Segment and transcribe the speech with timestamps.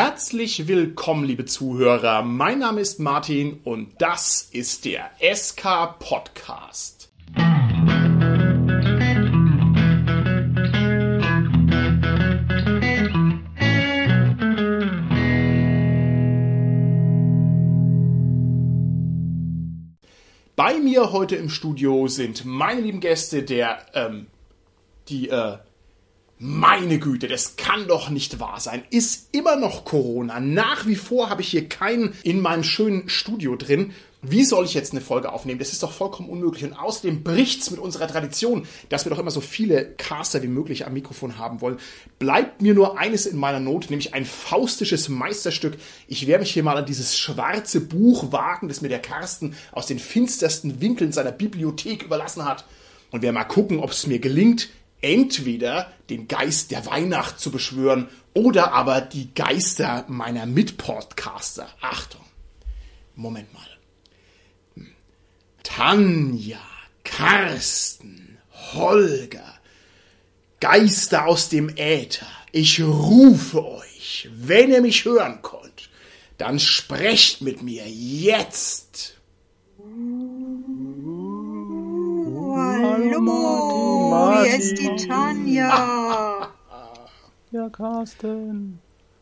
[0.00, 2.22] Herzlich willkommen, liebe Zuhörer.
[2.22, 7.10] Mein Name ist Martin und das ist der SK Podcast.
[20.54, 24.28] Bei mir heute im Studio sind meine lieben Gäste, der, ähm,
[25.08, 25.58] die, äh,
[26.40, 28.84] meine Güte, das kann doch nicht wahr sein.
[28.90, 30.38] Ist immer noch Corona.
[30.38, 33.92] Nach wie vor habe ich hier keinen in meinem schönen Studio drin.
[34.22, 35.58] Wie soll ich jetzt eine Folge aufnehmen?
[35.58, 36.64] Das ist doch vollkommen unmöglich.
[36.64, 40.86] Und außerdem bricht's mit unserer Tradition, dass wir doch immer so viele Caster wie möglich
[40.86, 41.78] am Mikrofon haben wollen.
[42.20, 45.76] Bleibt mir nur eines in meiner Not, nämlich ein faustisches Meisterstück.
[46.06, 49.86] Ich werde mich hier mal an dieses schwarze Buch wagen, das mir der Carsten aus
[49.86, 52.64] den finstersten Winkeln seiner Bibliothek überlassen hat.
[53.10, 54.68] Und werde mal gucken, ob es mir gelingt,
[55.00, 61.68] entweder den Geist der Weihnacht zu beschwören oder aber die Geister meiner Mitpodcaster.
[61.80, 62.24] Achtung,
[63.14, 63.66] Moment mal.
[64.74, 64.88] Hm.
[65.62, 66.60] Tanja,
[67.04, 68.38] Carsten,
[68.72, 69.54] Holger,
[70.60, 75.90] Geister aus dem Äther, ich rufe euch, wenn ihr mich hören könnt,
[76.38, 79.17] dann sprecht mit mir jetzt.
[82.58, 84.50] Hallo, Martin.
[84.50, 86.48] hier ist die Tanja.
[87.50, 88.78] Ja, Carsten.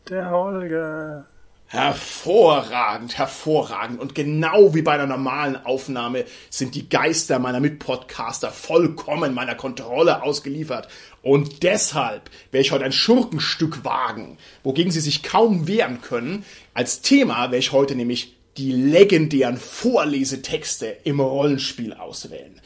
[0.09, 1.25] Der Holger.
[1.67, 4.01] Hervorragend, hervorragend.
[4.01, 10.23] Und genau wie bei einer normalen Aufnahme sind die Geister meiner Mitpodcaster vollkommen meiner Kontrolle
[10.23, 10.89] ausgeliefert.
[11.21, 16.43] Und deshalb werde ich heute ein Schurkenstück wagen, wogegen sie sich kaum wehren können.
[16.73, 22.59] Als Thema werde ich heute nämlich die legendären Vorlesetexte im Rollenspiel auswählen.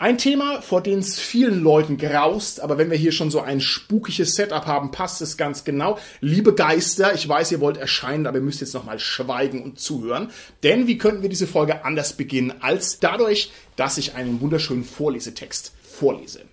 [0.00, 3.60] Ein Thema, vor dem es vielen Leuten graust, aber wenn wir hier schon so ein
[3.60, 5.98] spukiges Setup haben, passt es ganz genau.
[6.22, 10.30] Liebe Geister, ich weiß, ihr wollt erscheinen, aber ihr müsst jetzt nochmal schweigen und zuhören.
[10.62, 15.74] Denn wie könnten wir diese Folge anders beginnen, als dadurch, dass ich einen wunderschönen Vorlesetext
[15.82, 16.46] vorlese.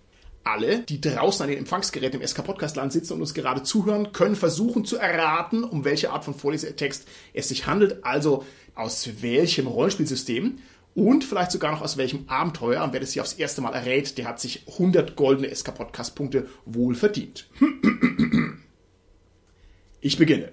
[0.43, 4.11] Alle, die draußen an den Empfangsgeräten im SK Podcast Land sitzen und uns gerade zuhören,
[4.11, 8.43] können versuchen zu erraten, um welche Art von Vorlesetext es sich handelt, also
[8.75, 10.59] aus welchem Rollenspielsystem
[10.97, 12.83] und vielleicht sogar noch aus welchem Abenteuer.
[12.83, 16.95] Und wer das hier aufs erste Mal errät, der hat sich 100 goldene SK-Podcast-Punkte wohl
[16.95, 17.47] verdient.
[20.01, 20.51] Ich beginne.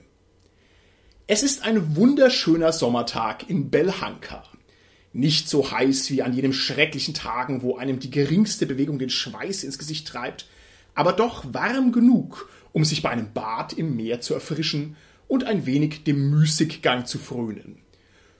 [1.26, 4.42] Es ist ein wunderschöner Sommertag in Belhanka.
[5.14, 9.64] Nicht so heiß wie an jenem schrecklichen Tagen, wo einem die geringste Bewegung den Schweiß
[9.64, 10.46] ins Gesicht treibt,
[10.94, 15.64] aber doch warm genug, um sich bei einem Bad im Meer zu erfrischen und ein
[15.64, 17.83] wenig dem Müßiggang zu frönen.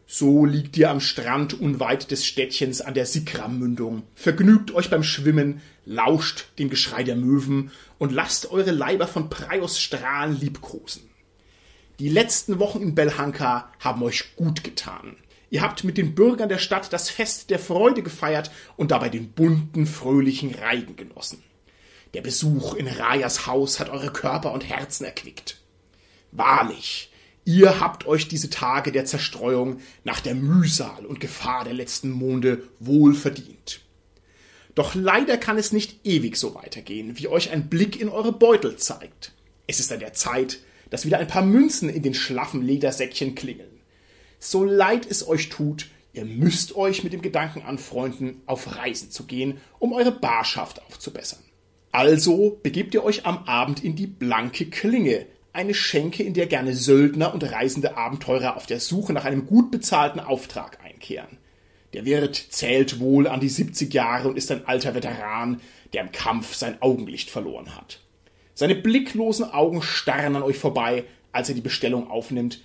[0.06, 4.02] So liegt ihr am Strand unweit des Städtchens an der Sikra-Mündung.
[4.14, 9.80] Vergnügt euch beim Schwimmen, lauscht dem Geschrei der Möwen und lasst eure Leiber von Praios
[9.80, 11.02] Strahlen liebkosen.
[11.98, 15.16] Die letzten Wochen in Belhanka haben euch gut getan.
[15.50, 19.30] Ihr habt mit den Bürgern der Stadt das Fest der Freude gefeiert und dabei den
[19.30, 21.42] bunten, fröhlichen Reigen genossen.
[22.12, 25.60] Der Besuch in Rajas Haus hat eure Körper und Herzen erquickt.
[26.32, 27.10] Wahrlich,
[27.44, 32.62] Ihr habt euch diese Tage der Zerstreuung nach der Mühsal und Gefahr der letzten Monde
[32.80, 33.80] wohl verdient.
[34.74, 38.76] Doch leider kann es nicht ewig so weitergehen, wie euch ein Blick in eure Beutel
[38.76, 39.32] zeigt.
[39.66, 40.60] Es ist an der Zeit,
[40.90, 43.80] dass wieder ein paar Münzen in den schlaffen Ledersäckchen klingeln.
[44.38, 49.24] So leid es euch tut, ihr müsst euch mit dem Gedanken anfreunden, auf Reisen zu
[49.24, 51.42] gehen, um eure Barschaft aufzubessern.
[51.92, 56.74] Also begebt ihr euch am Abend in die blanke Klinge, eine Schenke, in der gerne
[56.74, 61.38] Söldner und reisende Abenteurer auf der Suche nach einem gut bezahlten Auftrag einkehren.
[61.92, 65.60] Der Wirt zählt wohl an die 70 Jahre und ist ein alter Veteran,
[65.92, 68.00] der im Kampf sein Augenlicht verloren hat.
[68.54, 72.60] Seine blicklosen Augen starren an euch vorbei, als er die Bestellung aufnimmt.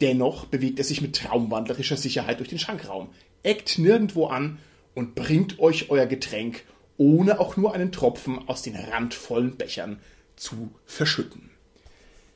[0.00, 3.08] Dennoch bewegt er sich mit traumwandlerischer Sicherheit durch den Schankraum,
[3.42, 4.58] eckt nirgendwo an
[4.94, 6.62] und bringt euch euer Getränk,
[6.96, 9.98] ohne auch nur einen Tropfen aus den randvollen Bechern
[10.36, 11.50] zu verschütten.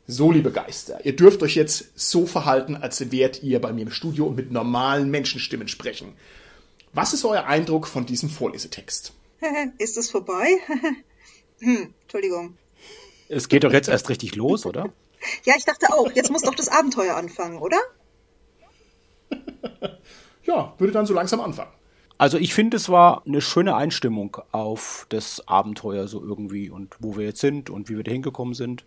[0.07, 3.93] So, liebe Geister, ihr dürft euch jetzt so verhalten, als wärt ihr bei mir im
[3.93, 6.15] Studio und mit normalen Menschenstimmen sprechen.
[6.93, 9.13] Was ist euer Eindruck von diesem Vorlesetext?
[9.79, 10.59] ist es vorbei?
[11.61, 12.57] hm, Entschuldigung.
[13.29, 14.93] Es geht doch jetzt erst richtig los, oder?
[15.45, 16.11] ja, ich dachte auch.
[16.13, 17.79] Jetzt muss doch das Abenteuer anfangen, oder?
[20.45, 21.71] ja, würde dann so langsam anfangen.
[22.19, 27.17] Also ich finde, es war eine schöne Einstimmung auf das Abenteuer so irgendwie und wo
[27.17, 28.85] wir jetzt sind und wie wir da hingekommen sind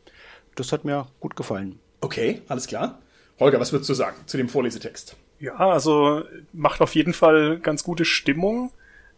[0.56, 1.80] das hat mir gut gefallen.
[2.02, 3.00] Okay, alles klar.
[3.40, 5.16] Holger, was würdest du sagen zu dem Vorlesetext?
[5.40, 6.24] Ja, also
[6.54, 8.72] macht auf jeden Fall ganz gute Stimmung,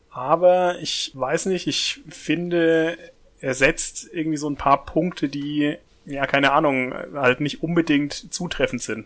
[0.09, 2.97] aber ich weiß nicht, ich finde,
[3.39, 8.81] er setzt irgendwie so ein paar Punkte, die ja, keine Ahnung, halt nicht unbedingt zutreffend
[8.81, 9.05] sind.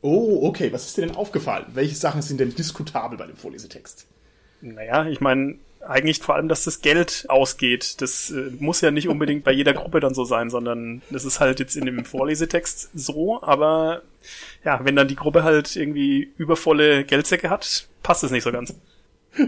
[0.00, 0.72] Oh, okay.
[0.72, 1.66] Was ist dir denn aufgefallen?
[1.74, 4.06] Welche Sachen sind denn diskutabel bei dem Vorlesetext?
[4.62, 8.00] Naja, ich meine, eigentlich vor allem, dass das Geld ausgeht.
[8.00, 11.40] Das äh, muss ja nicht unbedingt bei jeder Gruppe dann so sein, sondern das ist
[11.40, 14.02] halt jetzt in dem Vorlesetext so, aber
[14.64, 18.74] ja, wenn dann die Gruppe halt irgendwie übervolle Geldsäcke hat, passt es nicht so ganz.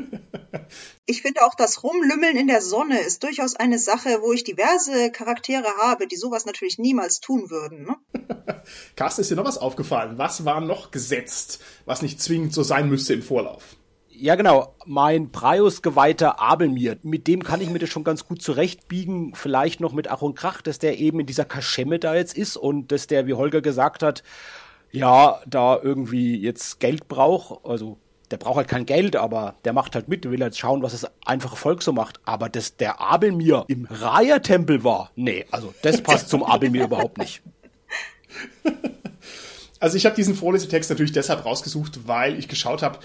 [1.05, 5.11] Ich finde auch das Rumlümmeln in der Sonne ist durchaus eine Sache, wo ich diverse
[5.11, 7.83] Charaktere habe, die sowas natürlich niemals tun würden.
[7.83, 7.97] Ne?
[8.97, 10.17] Carsten, ist dir noch was aufgefallen?
[10.17, 13.77] Was war noch gesetzt, was nicht zwingend so sein müsste im Vorlauf?
[14.15, 14.75] Ja, genau.
[14.85, 19.35] Mein Prius-geweihter Abelmir, mit dem kann ich mir das schon ganz gut zurechtbiegen.
[19.35, 22.59] Vielleicht noch mit Ach und Krach, dass der eben in dieser Kaschemme da jetzt ist
[22.59, 24.23] und dass der, wie Holger gesagt hat,
[24.91, 27.65] ja, da irgendwie jetzt Geld braucht.
[27.65, 27.99] Also,
[28.31, 31.11] der braucht halt kein Geld, aber der macht halt mit, will halt schauen, was das
[31.25, 32.21] einfache Volk so macht.
[32.27, 37.43] Aber dass der Abelmir im Raya-Tempel war, nee, also das passt zum Abelmir überhaupt nicht.
[39.81, 42.99] Also ich habe diesen Vorlesetext natürlich deshalb rausgesucht, weil ich geschaut habe,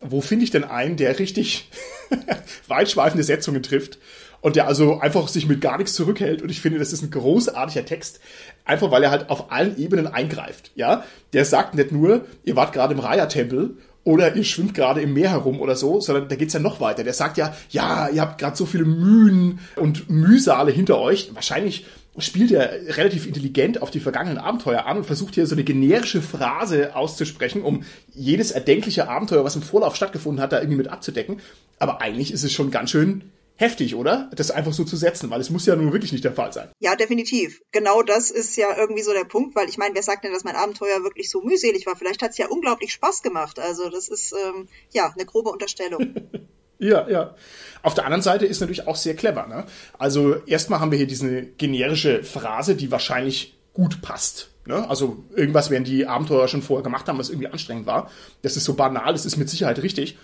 [0.00, 1.70] wo finde ich denn einen, der richtig
[2.68, 3.98] weitschweifende Setzungen trifft
[4.40, 7.10] und der also einfach sich mit gar nichts zurückhält und ich finde, das ist ein
[7.10, 8.20] großartiger Text,
[8.64, 11.04] einfach weil er halt auf allen Ebenen eingreift, ja?
[11.32, 15.30] Der sagt nicht nur, ihr wart gerade im Raya-Tempel oder ihr schwimmt gerade im Meer
[15.30, 17.04] herum oder so, sondern da geht's ja noch weiter.
[17.04, 21.34] Der sagt ja, ja, ihr habt gerade so viele Mühen und Mühsale hinter euch.
[21.34, 21.84] Wahrscheinlich
[22.20, 26.22] spielt er relativ intelligent auf die vergangenen Abenteuer an und versucht hier so eine generische
[26.22, 27.84] Phrase auszusprechen, um
[28.14, 31.40] jedes erdenkliche Abenteuer, was im Vorlauf stattgefunden hat, da irgendwie mit abzudecken.
[31.78, 34.30] Aber eigentlich ist es schon ganz schön heftig, oder?
[34.34, 36.70] Das einfach so zu setzen, weil es muss ja nun wirklich nicht der Fall sein.
[36.78, 37.60] Ja, definitiv.
[37.72, 40.44] Genau das ist ja irgendwie so der Punkt, weil ich meine, wer sagt denn, dass
[40.44, 41.96] mein Abenteuer wirklich so mühselig war?
[41.96, 43.58] Vielleicht hat es ja unglaublich Spaß gemacht.
[43.58, 46.14] Also das ist ähm, ja eine grobe Unterstellung.
[46.78, 47.34] Ja, ja.
[47.82, 49.46] Auf der anderen Seite ist natürlich auch sehr clever.
[49.46, 49.64] Ne?
[49.98, 54.50] Also erstmal haben wir hier diese generische Phrase, die wahrscheinlich gut passt.
[54.66, 54.88] Ne?
[54.88, 58.10] Also irgendwas werden die Abenteurer schon vorher gemacht haben, was irgendwie anstrengend war.
[58.42, 60.18] Das ist so banal, das ist mit Sicherheit richtig.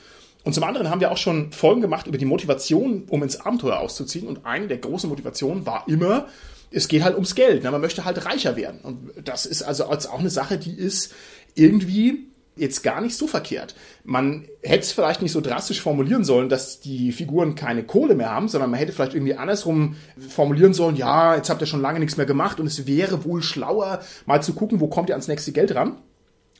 [0.44, 3.78] Und zum anderen haben wir auch schon Folgen gemacht über die Motivation, um ins Abenteuer
[3.78, 4.28] auszuziehen.
[4.28, 6.28] Und eine der großen Motivationen war immer,
[6.70, 7.62] es geht halt ums Geld.
[7.62, 7.70] Ne?
[7.70, 8.80] Man möchte halt reicher werden.
[8.82, 11.14] Und das ist also auch eine Sache, die ist
[11.54, 13.74] irgendwie jetzt gar nicht so verkehrt.
[14.04, 18.30] Man hätte es vielleicht nicht so drastisch formulieren sollen, dass die Figuren keine Kohle mehr
[18.30, 19.96] haben, sondern man hätte vielleicht irgendwie andersrum
[20.28, 23.42] formulieren sollen, ja, jetzt habt ihr schon lange nichts mehr gemacht und es wäre wohl
[23.42, 25.98] schlauer, mal zu gucken, wo kommt ihr ans nächste Geld ran.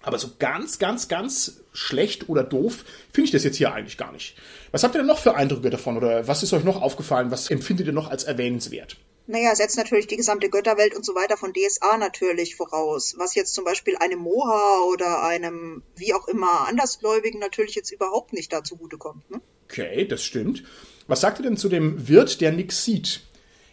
[0.03, 4.13] Aber so ganz, ganz, ganz schlecht oder doof finde ich das jetzt hier eigentlich gar
[4.13, 4.37] nicht.
[4.71, 7.31] Was habt ihr denn noch für Eindrücke davon oder was ist euch noch aufgefallen?
[7.31, 8.99] Was empfindet ihr noch als erwähnenswert?
[9.27, 13.55] Naja, setzt natürlich die gesamte Götterwelt und so weiter von DSA natürlich voraus, was jetzt
[13.55, 18.77] zum Beispiel einem Moha oder einem wie auch immer Andersgläubigen natürlich jetzt überhaupt nicht dazu
[18.77, 19.29] gute kommt.
[19.31, 19.41] Ne?
[19.65, 20.65] Okay, das stimmt.
[21.07, 23.23] Was sagt ihr denn zu dem Wirt, der nichts sieht?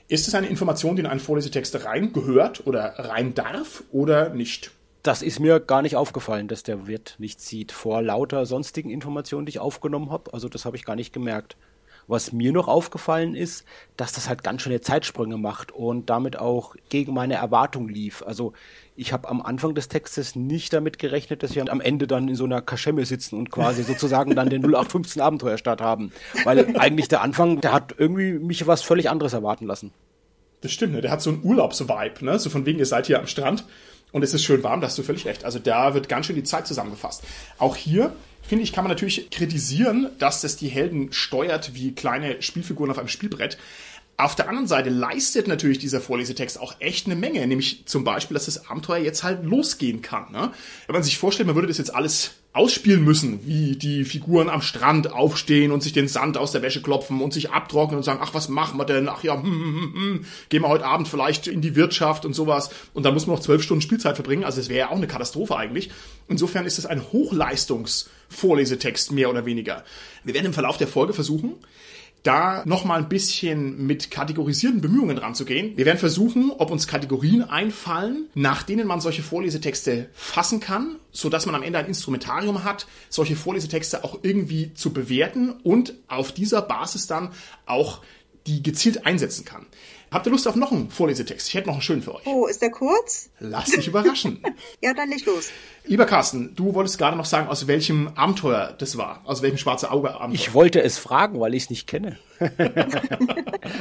[0.07, 4.71] Ist es eine Information, die in einen Vorlesetext rein gehört oder rein darf oder nicht?
[5.03, 9.45] Das ist mir gar nicht aufgefallen, dass der Wirt nichts sieht, vor lauter sonstigen Informationen,
[9.45, 10.33] die ich aufgenommen habe.
[10.33, 11.57] Also das habe ich gar nicht gemerkt.
[12.07, 13.65] Was mir noch aufgefallen ist,
[13.98, 18.24] dass das halt ganz schöne Zeitsprünge macht und damit auch gegen meine Erwartung lief.
[18.25, 18.53] Also
[18.95, 22.36] ich habe am Anfang des Textes nicht damit gerechnet, dass wir am Ende dann in
[22.36, 26.12] so einer Kaschemme sitzen und quasi sozusagen dann den 0815 Abenteuerstart haben.
[26.44, 29.92] Weil eigentlich der Anfang, der hat irgendwie mich was völlig anderes erwarten lassen.
[30.62, 31.01] Das stimmt, ne?
[31.01, 32.38] Der hat so einen Urlaubsvibe, ne?
[32.38, 33.65] So von wegen, ihr seid hier am Strand
[34.12, 35.45] und es ist schön warm, da hast du völlig recht.
[35.45, 37.24] Also da wird ganz schön die Zeit zusammengefasst.
[37.58, 42.41] Auch hier finde ich, kann man natürlich kritisieren, dass das die Helden steuert wie kleine
[42.41, 43.57] Spielfiguren auf einem Spielbrett.
[44.17, 48.36] Auf der anderen Seite leistet natürlich dieser Vorlesetext auch echt eine Menge, nämlich zum Beispiel,
[48.36, 50.31] dass das Abenteuer jetzt halt losgehen kann.
[50.31, 50.51] Ne?
[50.86, 54.62] Wenn man sich vorstellt, man würde das jetzt alles ausspielen müssen, wie die Figuren am
[54.62, 58.20] Strand aufstehen und sich den Sand aus der Wäsche klopfen und sich abtrocknen und sagen,
[58.22, 59.08] ach, was machen wir denn?
[59.08, 60.25] Ach ja, hm, hm, hm, hm.
[60.50, 62.70] gehen wir heute Abend vielleicht in die Wirtschaft und sowas.
[62.93, 64.43] Und dann muss man noch zwölf Stunden Spielzeit verbringen.
[64.43, 65.91] Also es wäre ja auch eine Katastrophe eigentlich.
[66.27, 69.86] Insofern ist es ein Hochleistungs-Vorlesetext, mehr oder weniger.
[70.25, 71.55] Wir werden im Verlauf der Folge versuchen,
[72.24, 75.75] da nochmal ein bisschen mit kategorisierten Bemühungen ranzugehen.
[75.75, 81.30] Wir werden versuchen, ob uns Kategorien einfallen, nach denen man solche Vorlesetexte fassen kann, so
[81.30, 86.32] dass man am Ende ein Instrumentarium hat, solche Vorlesetexte auch irgendwie zu bewerten und auf
[86.32, 87.30] dieser Basis dann
[87.66, 88.01] auch
[88.48, 89.66] die gezielt einsetzen kann.
[90.12, 91.48] Habt ihr Lust auf noch einen Vorlesetext?
[91.48, 92.25] Ich hätte noch einen schönen für euch.
[92.25, 93.30] Oh, ist der kurz?
[93.39, 94.44] Lass dich überraschen.
[94.82, 95.51] ja, dann leg los.
[95.86, 99.22] Lieber Carsten, du wolltest gerade noch sagen, aus welchem Abenteuer das war.
[99.24, 100.34] Aus welchem schwarze Auge Abenteuer.
[100.34, 102.20] Ich wollte es fragen, weil ich es nicht kenne.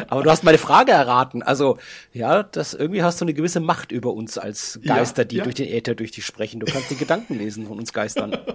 [0.09, 1.43] Aber du hast meine Frage erraten.
[1.43, 1.79] Also,
[2.13, 5.43] ja, das irgendwie hast du eine gewisse Macht über uns als Geister, ja, die ja.
[5.43, 6.61] durch den Äther durch dich sprechen.
[6.61, 8.39] Du kannst die Gedanken lesen von uns Geistern.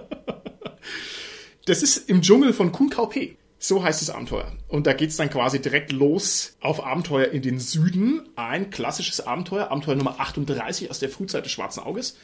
[1.66, 3.34] Das ist im Dschungel von Kun Kaupe.
[3.58, 4.52] So heißt das Abenteuer.
[4.68, 8.28] Und da geht's dann quasi direkt los auf Abenteuer in den Süden.
[8.36, 12.16] Ein klassisches Abenteuer, Abenteuer Nummer 38 aus der Frühzeit des Schwarzen Auges.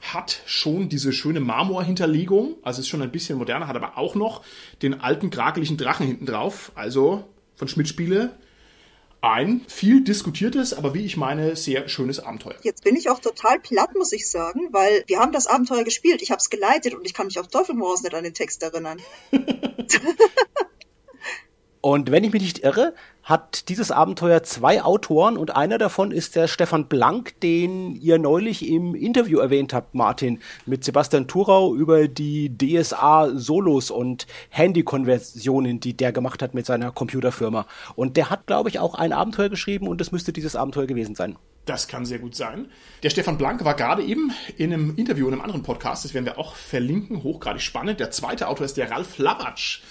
[0.00, 4.44] Hat schon diese schöne Marmorhinterlegung, also ist schon ein bisschen moderner, hat aber auch noch
[4.80, 7.24] den alten krakeligen Drachen hinten drauf, also
[7.56, 8.36] von Schmidt Spiele.
[9.20, 12.54] Ein viel diskutiertes, aber wie ich meine, sehr schönes Abenteuer.
[12.62, 16.22] Jetzt bin ich auch total platt, muss ich sagen, weil wir haben das Abenteuer gespielt,
[16.22, 19.00] ich habe es geleitet und ich kann mich auf Teufelmorsen nicht an den Text erinnern.
[21.80, 26.34] Und wenn ich mich nicht irre, hat dieses Abenteuer zwei Autoren und einer davon ist
[26.34, 32.08] der Stefan Blank, den ihr neulich im Interview erwähnt habt, Martin, mit Sebastian Thurau über
[32.08, 37.66] die DSA-Solos und Handy-Konversionen, die der gemacht hat mit seiner Computerfirma.
[37.96, 41.14] Und der hat, glaube ich, auch ein Abenteuer geschrieben und es müsste dieses Abenteuer gewesen
[41.14, 41.36] sein.
[41.66, 42.70] Das kann sehr gut sein.
[43.02, 46.24] Der Stefan Blank war gerade eben in einem Interview in einem anderen Podcast, das werden
[46.24, 48.00] wir auch verlinken, hochgradig spannend.
[48.00, 49.82] Der zweite Autor ist der Ralf Lavatsch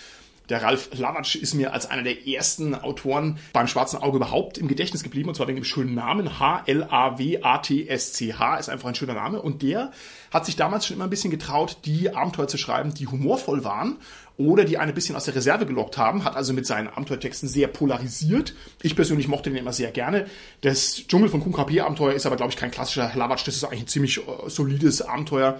[0.50, 4.68] der Ralf Lavatsch ist mir als einer der ersten Autoren beim Schwarzen Auge überhaupt im
[4.68, 6.39] Gedächtnis geblieben, und zwar wegen dem schönen Namen.
[6.39, 6.98] H-L-A-W-A-T-S-C-H
[8.58, 9.42] ist einfach ein schöner Name.
[9.42, 9.92] Und der
[10.32, 13.98] hat sich damals schon immer ein bisschen getraut, die Abenteuer zu schreiben, die humorvoll waren
[14.38, 17.68] oder die eine bisschen aus der Reserve gelockt haben, hat also mit seinen Abenteuertexten sehr
[17.68, 18.54] polarisiert.
[18.84, 20.27] Ich persönlich mochte den immer sehr gerne.
[20.62, 23.48] Das Dschungel von Kunkapier Abenteuer ist aber, glaube ich, kein klassischer Lavatsch.
[23.48, 25.60] Das ist eigentlich ein ziemlich äh, solides Abenteuer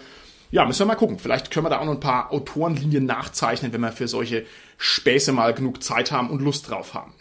[0.52, 1.20] ja, müssen wir mal gucken.
[1.20, 4.46] Vielleicht können wir da auch noch ein paar Autorenlinien nachzeichnen, wenn wir für solche
[4.78, 7.14] Späße mal genug Zeit haben und Lust drauf haben.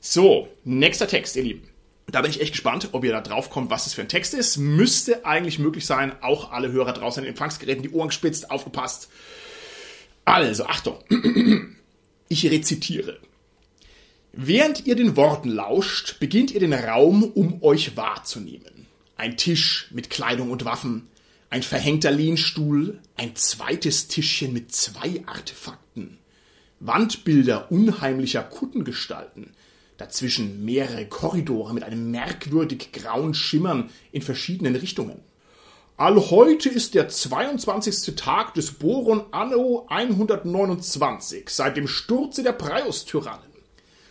[0.00, 1.68] So, nächster Text, ihr Lieben.
[2.10, 4.32] Da bin ich echt gespannt, ob ihr da drauf kommt, was das für ein Text
[4.32, 4.56] ist.
[4.56, 6.12] Müsste eigentlich möglich sein.
[6.22, 9.10] Auch alle Hörer draußen an den Empfangsgeräten die Ohren gespitzt, aufgepasst.
[10.24, 10.98] Also, Achtung.
[12.30, 13.18] Ich rezitiere.
[14.34, 18.86] Während ihr den Worten lauscht, beginnt ihr den Raum, um euch wahrzunehmen.
[19.16, 21.08] Ein Tisch mit Kleidung und Waffen,
[21.50, 26.18] ein verhängter Lehnstuhl, ein zweites Tischchen mit zwei Artefakten,
[26.80, 29.54] Wandbilder unheimlicher Kuttengestalten,
[29.96, 35.20] dazwischen mehrere Korridore mit einem merkwürdig grauen Schimmern in verschiedenen Richtungen.
[35.96, 38.14] All heute ist der 22.
[38.14, 43.42] Tag des Boron Anno 129, seit dem Sturze der Prius-Tyrannen.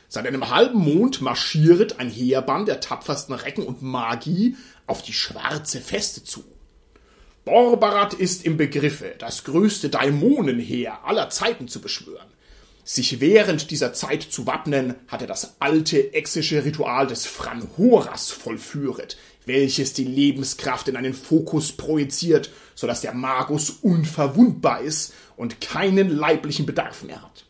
[0.10, 5.80] Seit einem halben Mond marschiert ein Heerband der tapfersten Recken und Magie auf die schwarze
[5.80, 6.44] Feste zu.
[7.48, 12.28] Borbarat ist im Begriffe, das größte Dämonenheer aller Zeiten zu beschwören.
[12.84, 19.16] Sich während dieser Zeit zu wappnen, hat er das alte exische Ritual des Franhoras vollführet,
[19.46, 26.10] welches die Lebenskraft in einen Fokus projiziert, so dass der Magus unverwundbar ist und keinen
[26.10, 27.46] leiblichen Bedarf mehr hat.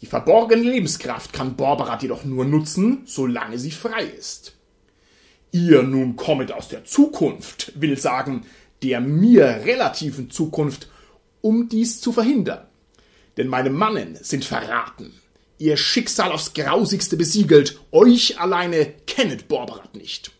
[0.00, 4.54] Die verborgene Lebenskraft kann Borbarat jedoch nur nutzen, solange sie frei ist.
[5.52, 8.46] Ihr nun kommet aus der Zukunft, will sagen,
[8.86, 10.86] der mir relativen Zukunft,
[11.40, 12.68] um dies zu verhindern.
[13.36, 15.12] Denn meine Mannen sind verraten,
[15.58, 20.30] ihr Schicksal aufs grausigste besiegelt, euch alleine kennet Borberat nicht.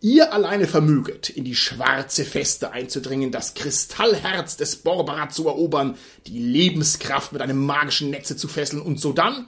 [0.00, 6.38] Ihr alleine vermöget, in die schwarze Feste einzudringen, das Kristallherz des Borberat zu erobern, die
[6.38, 9.46] Lebenskraft mit einem magischen Netze zu fesseln und sodann,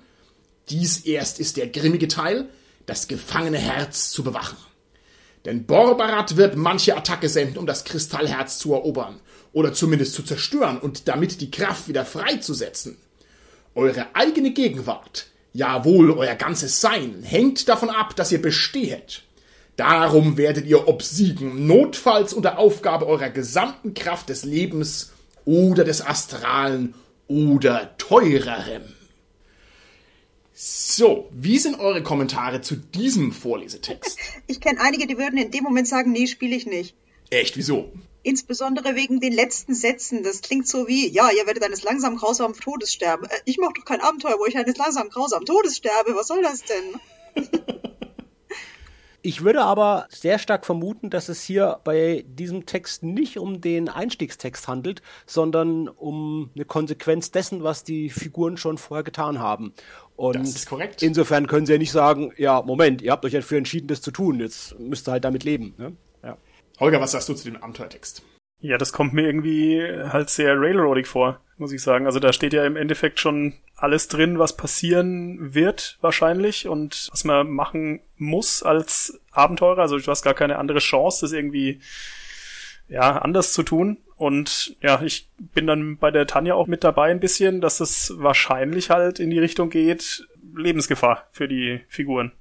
[0.69, 2.51] dies erst ist der grimmige Teil,
[2.85, 4.59] das gefangene Herz zu bewachen.
[5.45, 9.21] Denn Borbarat wird manche Attacke senden, um das Kristallherz zu erobern
[9.53, 12.99] oder zumindest zu zerstören und damit die Kraft wieder freizusetzen.
[13.75, 19.23] Eure eigene Gegenwart, ja wohl euer ganzes Sein, hängt davon ab, dass ihr bestehet.
[19.77, 25.13] Darum werdet ihr obsiegen, notfalls unter Aufgabe eurer gesamten Kraft des Lebens
[25.47, 26.95] oder des Astralen
[27.29, 28.83] oder teurerem.
[30.63, 34.19] So, wie sind eure Kommentare zu diesem Vorlesetext?
[34.47, 36.95] Ich kenne einige, die würden in dem Moment sagen, nee, spiele ich nicht.
[37.31, 37.91] Echt, wieso?
[38.25, 40.23] Insbesondere wegen den letzten Sätzen.
[40.23, 43.25] Das klingt so wie, ja, ihr werdet eines langsam grausamen Todes sterben.
[43.25, 46.15] Äh, ich mache doch kein Abenteuer, wo ich eines langsam grausamen Todes sterbe.
[46.15, 47.47] Was soll das denn?
[49.23, 53.91] Ich würde aber sehr stark vermuten, dass es hier bei diesem Text nicht um den
[53.91, 59.75] Einstiegstext handelt, sondern um eine Konsequenz dessen, was die Figuren schon vorher getan haben.
[60.21, 61.03] Und das ist korrekt.
[61.03, 64.03] insofern können sie ja nicht sagen, ja, Moment, ihr habt euch ja dafür entschieden, das
[64.03, 65.73] zu tun, jetzt müsst ihr halt damit leben.
[65.79, 65.97] Ne?
[66.23, 66.37] Ja.
[66.79, 68.23] Holger, was sagst du zu dem Abenteuertext?
[68.59, 72.05] Ja, das kommt mir irgendwie halt sehr railroadig vor, muss ich sagen.
[72.05, 77.25] Also da steht ja im Endeffekt schon alles drin, was passieren wird wahrscheinlich und was
[77.25, 79.81] man machen muss als Abenteurer.
[79.81, 81.81] Also du hast gar keine andere Chance, das irgendwie
[82.91, 83.99] ja anders zu tun.
[84.17, 88.13] Und ja, ich bin dann bei der Tanja auch mit dabei ein bisschen, dass es
[88.19, 92.33] wahrscheinlich halt in die Richtung geht, Lebensgefahr für die Figuren.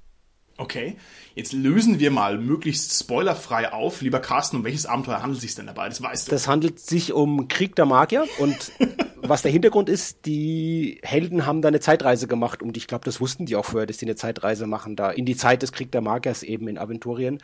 [0.58, 0.96] Okay,
[1.34, 4.00] jetzt lösen wir mal möglichst spoilerfrei auf.
[4.00, 5.88] Lieber Carsten, um welches Abenteuer handelt es sich denn dabei?
[5.88, 6.30] Das weißt du.
[6.30, 8.72] Das handelt sich um Krieg der Magier und
[9.22, 13.20] was der Hintergrund ist, die Helden haben da eine Zeitreise gemacht und ich glaube, das
[13.20, 15.92] wussten die auch vorher, dass die eine Zeitreise machen, da in die Zeit des Krieg
[15.92, 17.38] der Magiers eben in Aventurien.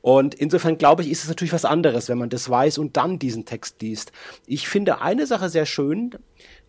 [0.00, 3.18] Und insofern glaube ich, ist es natürlich was anderes, wenn man das weiß und dann
[3.18, 4.12] diesen Text liest.
[4.46, 6.10] Ich finde eine Sache sehr schön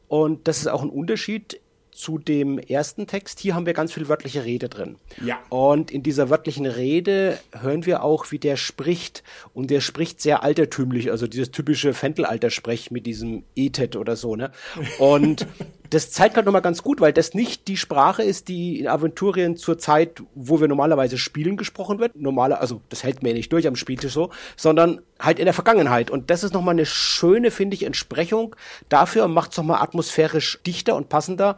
[0.07, 1.59] und das ist auch ein Unterschied
[1.99, 3.39] zu dem ersten Text.
[3.39, 4.95] Hier haben wir ganz viel wörtliche Rede drin.
[5.23, 5.37] Ja.
[5.49, 9.21] Und in dieser wörtlichen Rede hören wir auch, wie der spricht.
[9.53, 14.51] Und der spricht sehr altertümlich, also dieses typische Fentelalter-Sprech mit diesem Etet oder so, ne?
[14.97, 15.45] Und
[15.89, 19.57] das zeigt halt nochmal ganz gut, weil das nicht die Sprache ist, die in Aventurien
[19.57, 22.15] zur Zeit, wo wir normalerweise spielen, gesprochen wird.
[22.15, 26.11] Normale, also das hält mir nicht durch am Spieltisch so, sondern halt in der Vergangenheit.
[26.11, 28.55] Und das ist nochmal eine schöne, finde ich, Entsprechung
[28.87, 31.57] dafür und macht es nochmal atmosphärisch dichter und passender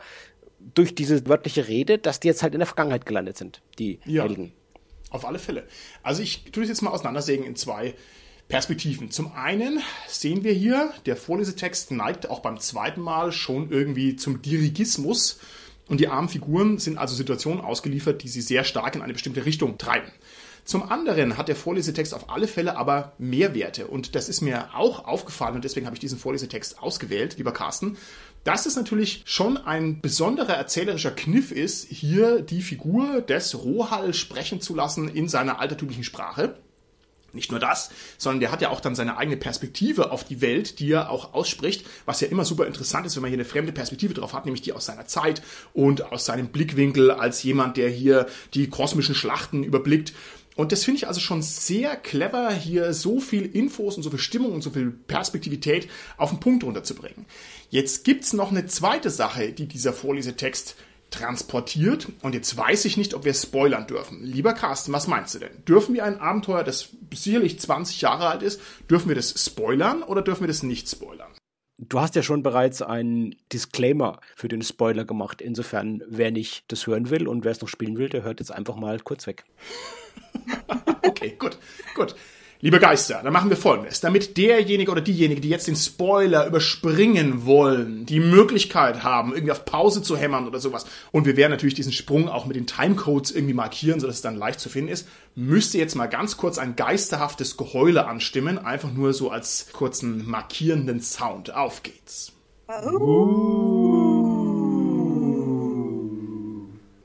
[0.74, 4.24] durch diese wörtliche Rede, dass die jetzt halt in der Vergangenheit gelandet sind, die Ja.
[4.24, 4.54] Helden.
[5.10, 5.68] Auf alle Fälle.
[6.04, 7.96] Also ich tue das jetzt mal auseinandersägen in zwei
[8.48, 9.12] Perspektiven.
[9.12, 14.42] Zum einen sehen wir hier, der Vorlesetext neigt auch beim zweiten Mal schon irgendwie zum
[14.42, 15.40] Dirigismus.
[15.88, 19.46] Und die armen Figuren sind also Situationen ausgeliefert, die sie sehr stark in eine bestimmte
[19.46, 20.10] Richtung treiben.
[20.64, 23.88] Zum anderen hat der Vorlesetext auf alle Fälle aber Mehrwerte.
[23.88, 27.98] Und das ist mir auch aufgefallen und deswegen habe ich diesen Vorlesetext ausgewählt, lieber Carsten.
[28.44, 34.62] Dass es natürlich schon ein besonderer erzählerischer Kniff ist, hier die Figur des Rohall sprechen
[34.62, 36.56] zu lassen in seiner altertümlichen Sprache.
[37.34, 40.80] Nicht nur das, sondern der hat ja auch dann seine eigene Perspektive auf die Welt,
[40.80, 43.72] die er auch ausspricht, was ja immer super interessant ist, wenn man hier eine fremde
[43.72, 45.42] Perspektive drauf hat, nämlich die aus seiner Zeit
[45.74, 50.14] und aus seinem Blickwinkel als jemand, der hier die kosmischen Schlachten überblickt.
[50.56, 54.20] Und das finde ich also schon sehr clever, hier so viel Infos und so viel
[54.20, 57.26] Stimmung und so viel Perspektivität auf den Punkt runterzubringen.
[57.72, 60.76] Jetzt gibt's noch eine zweite Sache, die dieser Vorlesetext
[61.10, 62.10] transportiert.
[62.22, 64.22] Und jetzt weiß ich nicht, ob wir spoilern dürfen.
[64.22, 65.64] Lieber Carsten, was meinst du denn?
[65.64, 68.60] Dürfen wir ein Abenteuer, das sicherlich 20 Jahre alt ist,
[68.90, 71.32] dürfen wir das spoilern oder dürfen wir das nicht spoilern?
[71.78, 75.42] Du hast ja schon bereits einen Disclaimer für den Spoiler gemacht.
[75.42, 78.52] Insofern, wer nicht das hören will und wer es noch spielen will, der hört jetzt
[78.52, 79.46] einfach mal kurz weg.
[81.04, 81.58] Okay, gut,
[81.96, 82.16] gut.
[82.64, 84.02] Liebe Geister, dann machen wir folgendes.
[84.02, 89.66] Damit derjenige oder diejenige, die jetzt den Spoiler überspringen wollen, die Möglichkeit haben, irgendwie auf
[89.66, 93.32] Pause zu hämmern oder sowas, und wir werden natürlich diesen Sprung auch mit den Timecodes
[93.32, 96.76] irgendwie markieren, sodass es dann leicht zu finden ist, müsste jetzt mal ganz kurz ein
[96.76, 101.56] geisterhaftes Geheule anstimmen, einfach nur so als kurzen markierenden Sound.
[101.56, 102.32] Auf geht's.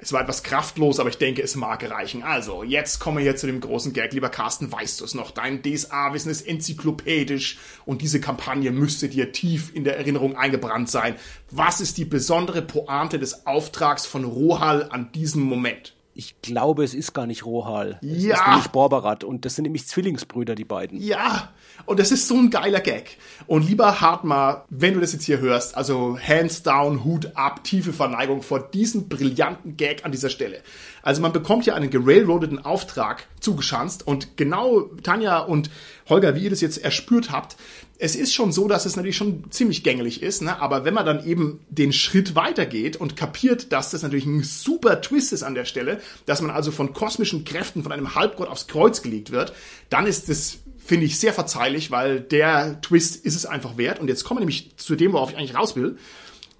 [0.06, 2.22] Es war etwas kraftlos, aber ich denke, es mag reichen.
[2.22, 4.12] Also, jetzt kommen wir hier zu dem großen Gag.
[4.12, 5.32] Lieber Carsten, weißt du es noch?
[5.32, 11.16] Dein DSA-Wissen ist enzyklopädisch und diese Kampagne müsste dir tief in der Erinnerung eingebrannt sein.
[11.50, 15.95] Was ist die besondere Pointe des Auftrags von Rohal an diesem Moment?
[16.18, 17.98] Ich glaube, es ist gar nicht Rohal.
[18.02, 18.36] Es Ja.
[18.36, 20.98] ist nämlich Borberat und das sind nämlich Zwillingsbrüder, die beiden.
[20.98, 21.50] Ja,
[21.84, 23.18] und das ist so ein geiler Gag.
[23.46, 27.92] Und lieber Hartmar, wenn du das jetzt hier hörst, also hands down, Hut ab, tiefe
[27.92, 30.62] Verneigung vor diesem brillanten Gag an dieser Stelle.
[31.02, 35.70] Also man bekommt hier einen gerailroadeten Auftrag zugeschanzt und genau Tanja und
[36.08, 37.56] Holger, wie ihr das jetzt erspürt habt,
[37.98, 40.60] es ist schon so, dass es natürlich schon ziemlich gängelig ist, ne?
[40.60, 45.00] aber wenn man dann eben den Schritt weitergeht und kapiert, dass das natürlich ein super
[45.00, 48.66] Twist ist an der Stelle, dass man also von kosmischen Kräften von einem Halbgott aufs
[48.66, 49.54] Kreuz gelegt wird,
[49.88, 53.98] dann ist das finde ich sehr verzeihlich, weil der Twist ist es einfach wert.
[53.98, 55.98] Und jetzt kommen wir nämlich zu dem, worauf ich eigentlich raus will.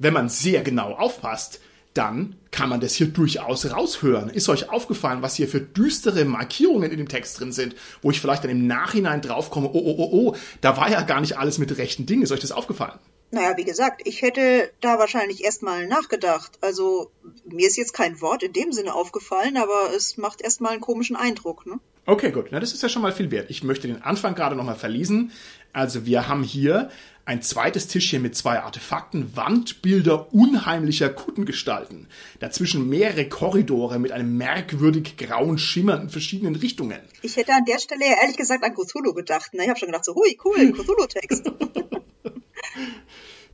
[0.01, 1.61] Wenn man sehr genau aufpasst,
[1.97, 4.31] dann kann man das hier durchaus raushören.
[4.31, 8.21] Ist euch aufgefallen, was hier für düstere Markierungen in dem Text drin sind, wo ich
[8.21, 11.59] vielleicht dann im Nachhinein draufkomme, oh, oh, oh, oh, da war ja gar nicht alles
[11.59, 12.23] mit rechten Dingen.
[12.23, 12.99] Ist euch das aufgefallen?
[13.31, 16.59] Naja, wie gesagt, ich hätte da wahrscheinlich erstmal nachgedacht.
[16.61, 17.11] Also,
[17.45, 21.17] mir ist jetzt kein Wort in dem Sinne aufgefallen, aber es macht erstmal einen komischen
[21.17, 21.81] Eindruck, ne?
[22.09, 22.47] Okay, gut.
[22.53, 23.51] Na, das ist ja schon mal viel wert.
[23.51, 25.33] Ich möchte den Anfang gerade nochmal verlesen.
[25.73, 26.89] Also wir haben hier
[27.27, 32.07] ein zweites Tischchen mit zwei Artefakten, Wandbilder unheimlicher Kuttengestalten.
[32.39, 37.01] Dazwischen mehrere Korridore mit einem merkwürdig grauen Schimmern in verschiedenen Richtungen.
[37.23, 39.55] Ich hätte an der Stelle ehrlich gesagt an Cthulhu gedacht.
[39.55, 39.65] Ne?
[39.65, 41.51] Ich habe schon gedacht, so, hui, cool, Cthulhu-Text.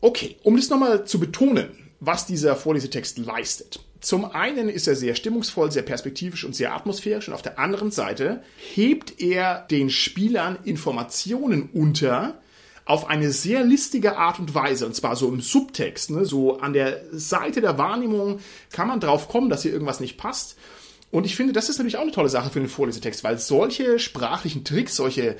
[0.04, 1.68] Okay, um das nochmal zu betonen,
[2.00, 3.78] was dieser Vorlesetext leistet.
[4.00, 7.92] Zum einen ist er sehr stimmungsvoll, sehr perspektivisch und sehr atmosphärisch und auf der anderen
[7.92, 8.42] Seite
[8.74, 12.42] hebt er den Spielern Informationen unter
[12.84, 16.24] auf eine sehr listige Art und Weise und zwar so im Subtext, ne?
[16.24, 18.40] so an der Seite der Wahrnehmung
[18.70, 20.56] kann man drauf kommen, dass hier irgendwas nicht passt.
[21.10, 23.98] Und ich finde, das ist natürlich auch eine tolle Sache für den Vorlesetext, weil solche
[23.98, 25.36] sprachlichen Tricks, solche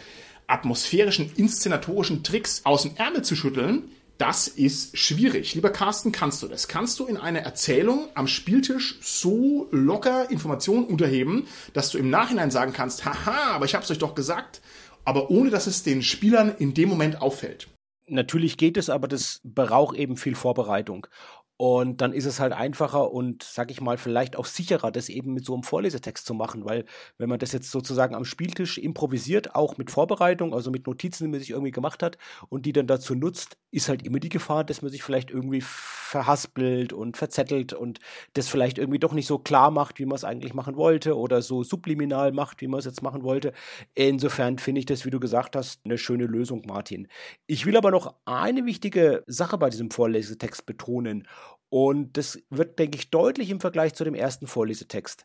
[0.46, 5.54] atmosphärischen, inszenatorischen Tricks aus dem Ärmel zu schütteln, das ist schwierig.
[5.54, 6.68] Lieber Carsten, kannst du das?
[6.68, 12.52] Kannst du in einer Erzählung am Spieltisch so locker Informationen unterheben, dass du im Nachhinein
[12.52, 14.60] sagen kannst, haha, aber ich hab's euch doch gesagt,
[15.04, 17.68] aber ohne dass es den Spielern in dem Moment auffällt?
[18.06, 21.06] Natürlich geht es, aber das braucht eben viel Vorbereitung.
[21.64, 25.32] Und dann ist es halt einfacher und, sag ich mal, vielleicht auch sicherer, das eben
[25.32, 26.86] mit so einem Vorlesetext zu machen, weil
[27.18, 31.30] wenn man das jetzt sozusagen am Spieltisch improvisiert, auch mit Vorbereitung, also mit Notizen, die
[31.30, 34.64] man sich irgendwie gemacht hat und die dann dazu nutzt, ist halt immer die Gefahr,
[34.64, 38.00] dass man sich vielleicht irgendwie verhaspelt und verzettelt und
[38.34, 41.42] das vielleicht irgendwie doch nicht so klar macht, wie man es eigentlich machen wollte oder
[41.42, 43.52] so subliminal macht, wie man es jetzt machen wollte.
[43.94, 47.08] Insofern finde ich das, wie du gesagt hast, eine schöne Lösung, Martin.
[47.46, 51.26] Ich will aber noch eine wichtige Sache bei diesem Vorlesetext betonen.
[51.72, 55.24] Und das wird, denke ich, deutlich im Vergleich zu dem ersten Vorlesetext.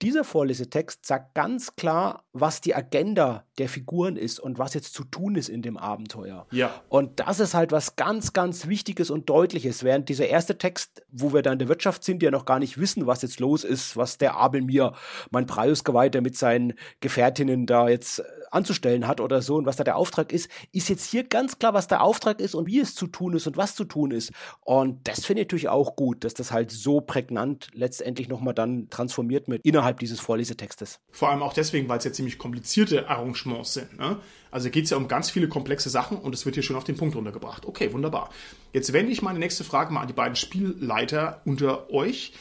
[0.00, 5.02] Dieser Vorlesetext sagt ganz klar, was die Agenda der Figuren ist und was jetzt zu
[5.02, 6.46] tun ist in dem Abenteuer.
[6.52, 6.82] Ja.
[6.88, 9.82] Und das ist halt was ganz, ganz Wichtiges und Deutliches.
[9.82, 12.78] Während dieser erste Text, wo wir da in der Wirtschaft sind, ja noch gar nicht
[12.78, 14.92] wissen, was jetzt los ist, was der Abel mir,
[15.30, 19.96] mein Priusgeweihter mit seinen Gefährtinnen da jetzt anzustellen hat oder so und was da der
[19.96, 23.06] Auftrag ist, ist jetzt hier ganz klar, was der Auftrag ist und wie es zu
[23.06, 24.32] tun ist und was zu tun ist.
[24.60, 28.88] Und das finde ich natürlich auch gut, dass das halt so prägnant letztendlich nochmal dann
[28.90, 31.00] transformiert wird innerhalb dieses Vorlesetextes.
[31.10, 33.98] Vor allem auch deswegen, weil es ja ziemlich komplizierte Arrangements sind.
[33.98, 34.18] Ne?
[34.50, 36.84] Also geht es ja um ganz viele komplexe Sachen und es wird hier schon auf
[36.84, 37.66] den Punkt runtergebracht.
[37.66, 38.30] Okay, wunderbar.
[38.72, 42.32] Jetzt wende ich meine nächste Frage mal an die beiden Spielleiter unter euch.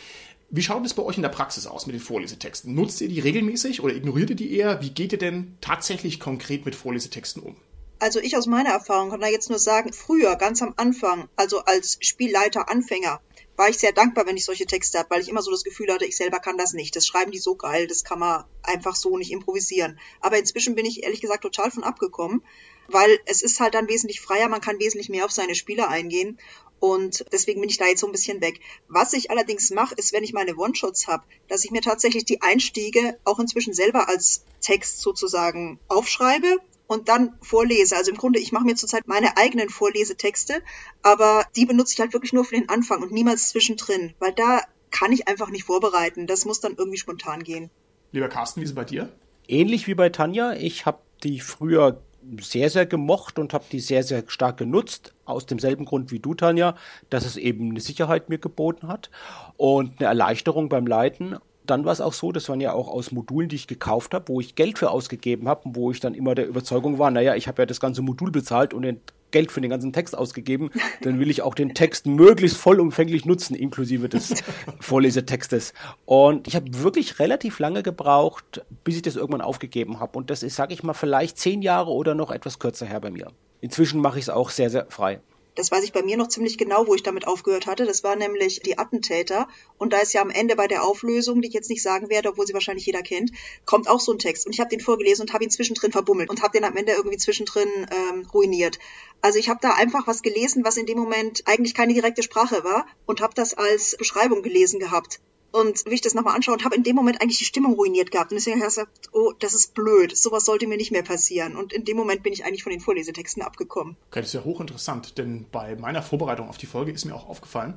[0.50, 2.74] Wie schaut es bei euch in der Praxis aus mit den Vorlesetexten?
[2.74, 4.82] Nutzt ihr die regelmäßig oder ignoriert ihr die eher?
[4.82, 7.58] Wie geht ihr denn tatsächlich konkret mit Vorlesetexten um?
[8.00, 11.60] Also ich aus meiner Erfahrung kann da jetzt nur sagen, früher, ganz am Anfang, also
[11.66, 13.20] als Spielleiter Anfänger,
[13.58, 15.92] war ich sehr dankbar, wenn ich solche Texte habe, weil ich immer so das Gefühl
[15.92, 16.96] hatte, ich selber kann das nicht.
[16.96, 20.00] Das schreiben die so geil, das kann man einfach so nicht improvisieren.
[20.22, 22.44] Aber inzwischen bin ich ehrlich gesagt total von abgekommen,
[22.88, 26.40] weil es ist halt dann wesentlich freier, man kann wesentlich mehr auf seine Spieler eingehen
[26.80, 28.60] und deswegen bin ich da jetzt so ein bisschen weg.
[28.88, 32.42] Was ich allerdings mache, ist, wenn ich meine One-Shots habe, dass ich mir tatsächlich die
[32.42, 37.96] Einstiege auch inzwischen selber als Text sozusagen aufschreibe und dann vorlese.
[37.96, 40.62] Also im Grunde, ich mache mir zurzeit meine eigenen Vorlesetexte,
[41.02, 44.62] aber die benutze ich halt wirklich nur für den Anfang und niemals zwischendrin, weil da
[44.92, 46.28] kann ich einfach nicht vorbereiten.
[46.28, 47.70] Das muss dann irgendwie spontan gehen.
[48.12, 49.12] Lieber Carsten, wie ist es bei dir?
[49.48, 50.54] Ähnlich wie bei Tanja.
[50.54, 52.02] Ich habe die früher
[52.42, 55.14] sehr, sehr gemocht und habe die sehr, sehr stark genutzt.
[55.26, 56.76] Aus demselben Grund wie du, Tanja,
[57.10, 59.10] dass es eben eine Sicherheit mir geboten hat
[59.56, 61.38] und eine Erleichterung beim Leiten.
[61.68, 64.30] Dann war es auch so, das waren ja auch aus Modulen, die ich gekauft habe,
[64.30, 67.36] wo ich Geld für ausgegeben habe und wo ich dann immer der Überzeugung war, naja,
[67.36, 69.00] ich habe ja das ganze Modul bezahlt und den
[69.32, 73.56] Geld für den ganzen Text ausgegeben, dann will ich auch den Text möglichst vollumfänglich nutzen,
[73.56, 74.44] inklusive des
[74.80, 75.74] Vorlesetextes.
[76.06, 80.18] Und ich habe wirklich relativ lange gebraucht, bis ich das irgendwann aufgegeben habe.
[80.18, 83.12] Und das ist, sage ich mal, vielleicht zehn Jahre oder noch etwas kürzer her bei
[83.12, 83.28] mir.
[83.60, 85.20] Inzwischen mache ich es auch sehr, sehr frei.
[85.58, 87.88] Das weiß ich bei mir noch ziemlich genau, wo ich damit aufgehört hatte.
[87.88, 89.48] Das war nämlich die Attentäter.
[89.80, 92.30] Und da ist ja am Ende bei der Auflösung, die ich jetzt nicht sagen werde,
[92.30, 93.32] obwohl sie wahrscheinlich jeder kennt,
[93.66, 94.46] kommt auch so ein Text.
[94.46, 96.92] Und ich habe den vorgelesen und habe ihn zwischendrin verbummelt und habe den am Ende
[96.92, 98.78] irgendwie zwischendrin ähm, ruiniert.
[99.22, 102.64] Also ich habe da einfach was gelesen, was in dem Moment eigentlich keine direkte Sprache
[102.64, 105.20] war und habe das als Beschreibung gelesen gehabt.
[105.52, 108.12] Und wie ich das nochmal anschaue und habe in dem Moment eigentlich die Stimmung ruiniert
[108.12, 108.32] gehabt.
[108.32, 111.56] Und deswegen habe ich gesagt, oh, das ist blöd, sowas sollte mir nicht mehr passieren.
[111.56, 113.96] Und in dem Moment bin ich eigentlich von den Vorlesetexten abgekommen.
[114.10, 117.28] Okay, das ist ja hochinteressant, denn bei meiner Vorbereitung auf die Folge ist mir auch
[117.30, 117.76] aufgefallen,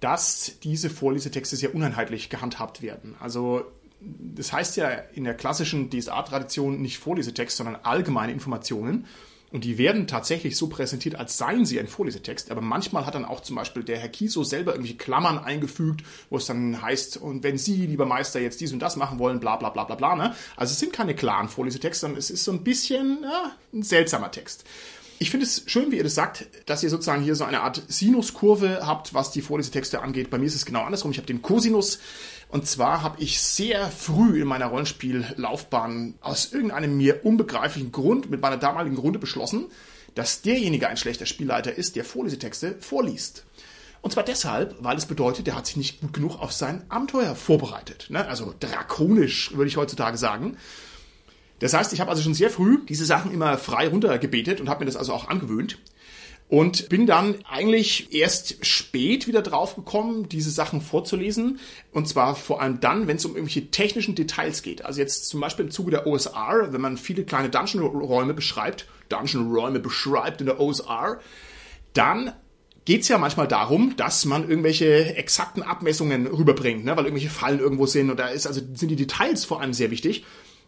[0.00, 3.16] dass diese Vorlesetexte sehr uneinheitlich gehandhabt werden.
[3.18, 3.64] Also
[4.00, 9.06] das heißt ja in der klassischen DSA-Tradition nicht Vorlesetext, sondern allgemeine Informationen.
[9.52, 12.50] Und die werden tatsächlich so präsentiert, als seien sie ein Vorlesetext.
[12.50, 16.36] Aber manchmal hat dann auch zum Beispiel der Herr Kiso selber irgendwelche Klammern eingefügt, wo
[16.36, 19.56] es dann heißt, und wenn Sie, lieber Meister, jetzt dies und das machen wollen, bla
[19.56, 20.14] bla bla bla bla.
[20.14, 20.34] Ne?
[20.56, 24.30] Also es sind keine klaren Vorlesetexte, sondern es ist so ein bisschen ja, ein seltsamer
[24.30, 24.64] Text.
[25.22, 27.82] Ich finde es schön, wie ihr das sagt, dass ihr sozusagen hier so eine Art
[27.88, 30.30] Sinuskurve habt, was die Vorlesetexte angeht.
[30.30, 31.10] Bei mir ist es genau andersrum.
[31.10, 31.98] Ich habe den Cosinus
[32.50, 38.40] und zwar habe ich sehr früh in meiner Rollenspiellaufbahn aus irgendeinem mir unbegreiflichen Grund mit
[38.40, 39.66] meiner damaligen Runde beschlossen,
[40.16, 43.44] dass derjenige ein schlechter Spielleiter ist, der Vorlesetexte vorliest.
[44.02, 47.36] Und zwar deshalb, weil es bedeutet, der hat sich nicht gut genug auf sein Abenteuer
[47.36, 48.06] vorbereitet.
[48.08, 48.26] Ne?
[48.26, 50.56] Also drakonisch, würde ich heutzutage sagen.
[51.60, 54.80] Das heißt, ich habe also schon sehr früh diese Sachen immer frei runtergebetet und habe
[54.80, 55.78] mir das also auch angewöhnt.
[56.50, 61.60] Und bin dann eigentlich erst spät wieder draufgekommen, diese Sachen vorzulesen.
[61.92, 64.84] Und zwar vor allem dann, wenn es um irgendwelche technischen Details geht.
[64.84, 69.78] Also jetzt zum Beispiel im Zuge der OSR, wenn man viele kleine Dungeon-Räume beschreibt, Dungeon-Räume
[69.78, 71.20] beschreibt in der OSR,
[71.92, 72.32] dann
[72.84, 76.96] geht's ja manchmal darum, dass man irgendwelche exakten Abmessungen rüberbringt, ne?
[76.96, 78.10] weil irgendwelche Fallen irgendwo sind.
[78.10, 80.24] Und da ist also sind die Details vor allem sehr wichtig.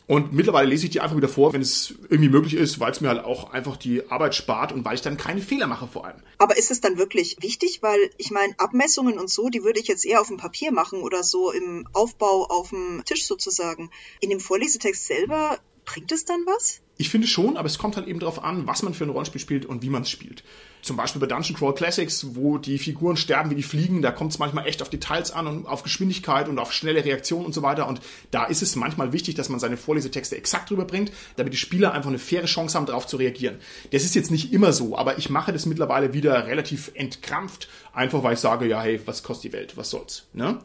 [0.06, 3.00] Und mittlerweile lese ich die einfach wieder vor, wenn es irgendwie möglich ist, weil es
[3.00, 6.04] mir halt auch einfach die Arbeit spart und weil ich dann keine Fehler mache vor
[6.04, 6.22] allem.
[6.38, 7.82] Aber ist es dann wirklich wichtig?
[7.82, 11.02] Weil ich meine, Abmessungen und so, die würde ich jetzt eher auf dem Papier machen
[11.02, 13.90] oder so im Aufbau auf dem Tisch sozusagen.
[14.20, 16.80] In dem Vorlesetext selber bringt es dann was?
[16.98, 19.40] Ich finde schon, aber es kommt halt eben darauf an, was man für ein Rollenspiel
[19.40, 20.44] spielt und wie man es spielt.
[20.82, 24.32] Zum Beispiel bei Dungeon Crawl Classics, wo die Figuren sterben wie die Fliegen, da kommt
[24.32, 27.62] es manchmal echt auf Details an und auf Geschwindigkeit und auf schnelle Reaktionen und so
[27.62, 27.86] weiter.
[27.86, 28.00] Und
[28.32, 32.08] da ist es manchmal wichtig, dass man seine Vorlesetexte exakt rüberbringt, damit die Spieler einfach
[32.08, 33.58] eine faire Chance haben, darauf zu reagieren.
[33.92, 38.24] Das ist jetzt nicht immer so, aber ich mache das mittlerweile wieder relativ entkrampft, einfach
[38.24, 40.26] weil ich sage, ja, hey, was kostet die Welt, was soll's.
[40.32, 40.58] Ne?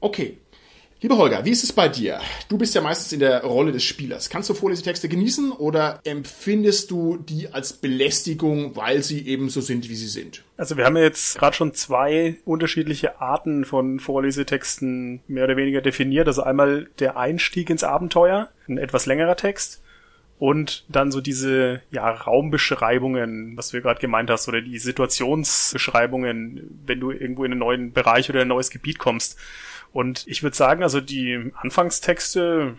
[0.00, 0.36] Okay,
[1.00, 2.20] Lieber Holger, wie ist es bei dir?
[2.48, 4.30] Du bist ja meistens in der Rolle des Spielers.
[4.30, 9.90] Kannst du Vorlesetexte genießen oder empfindest du die als Belästigung, weil sie eben so sind,
[9.90, 10.42] wie sie sind?
[10.56, 16.26] Also wir haben jetzt gerade schon zwei unterschiedliche Arten von Vorlesetexten mehr oder weniger definiert.
[16.26, 19.82] Also einmal der Einstieg ins Abenteuer, ein etwas längerer Text.
[20.38, 27.00] Und dann so diese ja, Raumbeschreibungen, was du gerade gemeint hast, oder die Situationsbeschreibungen, wenn
[27.00, 29.38] du irgendwo in einen neuen Bereich oder ein neues Gebiet kommst.
[29.94, 32.76] Und ich würde sagen, also die Anfangstexte,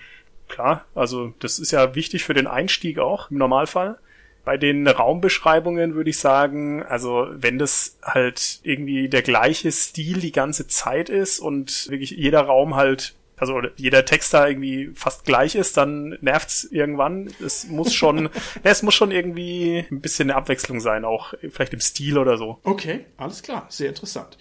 [0.50, 3.98] klar, also das ist ja wichtig für den Einstieg auch im Normalfall.
[4.44, 10.34] Bei den Raumbeschreibungen würde ich sagen, also wenn das halt irgendwie der gleiche Stil die
[10.34, 15.56] ganze Zeit ist und wirklich jeder Raum halt also jeder Text da irgendwie fast gleich
[15.56, 17.34] ist, dann nervt's irgendwann.
[17.44, 18.30] Es muss schon,
[18.64, 22.60] es muss schon irgendwie ein bisschen eine Abwechslung sein, auch vielleicht im Stil oder so.
[22.64, 24.38] Okay, alles klar, sehr interessant.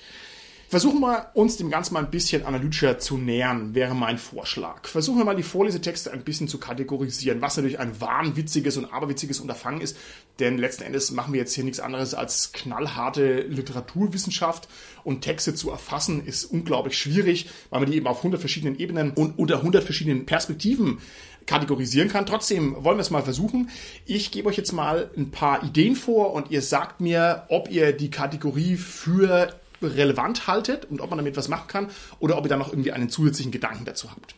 [0.69, 4.87] Versuchen wir uns dem Ganzen mal ein bisschen analytischer zu nähern, wäre mein Vorschlag.
[4.87, 9.41] Versuchen wir mal die Vorlesetexte ein bisschen zu kategorisieren, was natürlich ein wahnwitziges und aberwitziges
[9.41, 9.97] Unterfangen ist,
[10.41, 14.69] denn letzten Endes machen wir jetzt hier nichts anderes als knallharte Literaturwissenschaft
[15.05, 19.11] und Texte zu erfassen ist unglaublich schwierig, weil man die eben auf 100 verschiedenen Ebenen
[19.11, 20.99] und unter 100 verschiedenen Perspektiven
[21.47, 22.27] kategorisieren kann.
[22.27, 23.71] Trotzdem wollen wir es mal versuchen.
[24.07, 27.93] Ich gebe euch jetzt mal ein paar Ideen vor und ihr sagt mir, ob ihr
[27.93, 29.55] die Kategorie für
[29.87, 32.93] relevant haltet und ob man damit was machen kann oder ob ihr da noch irgendwie
[32.93, 34.35] einen zusätzlichen Gedanken dazu habt.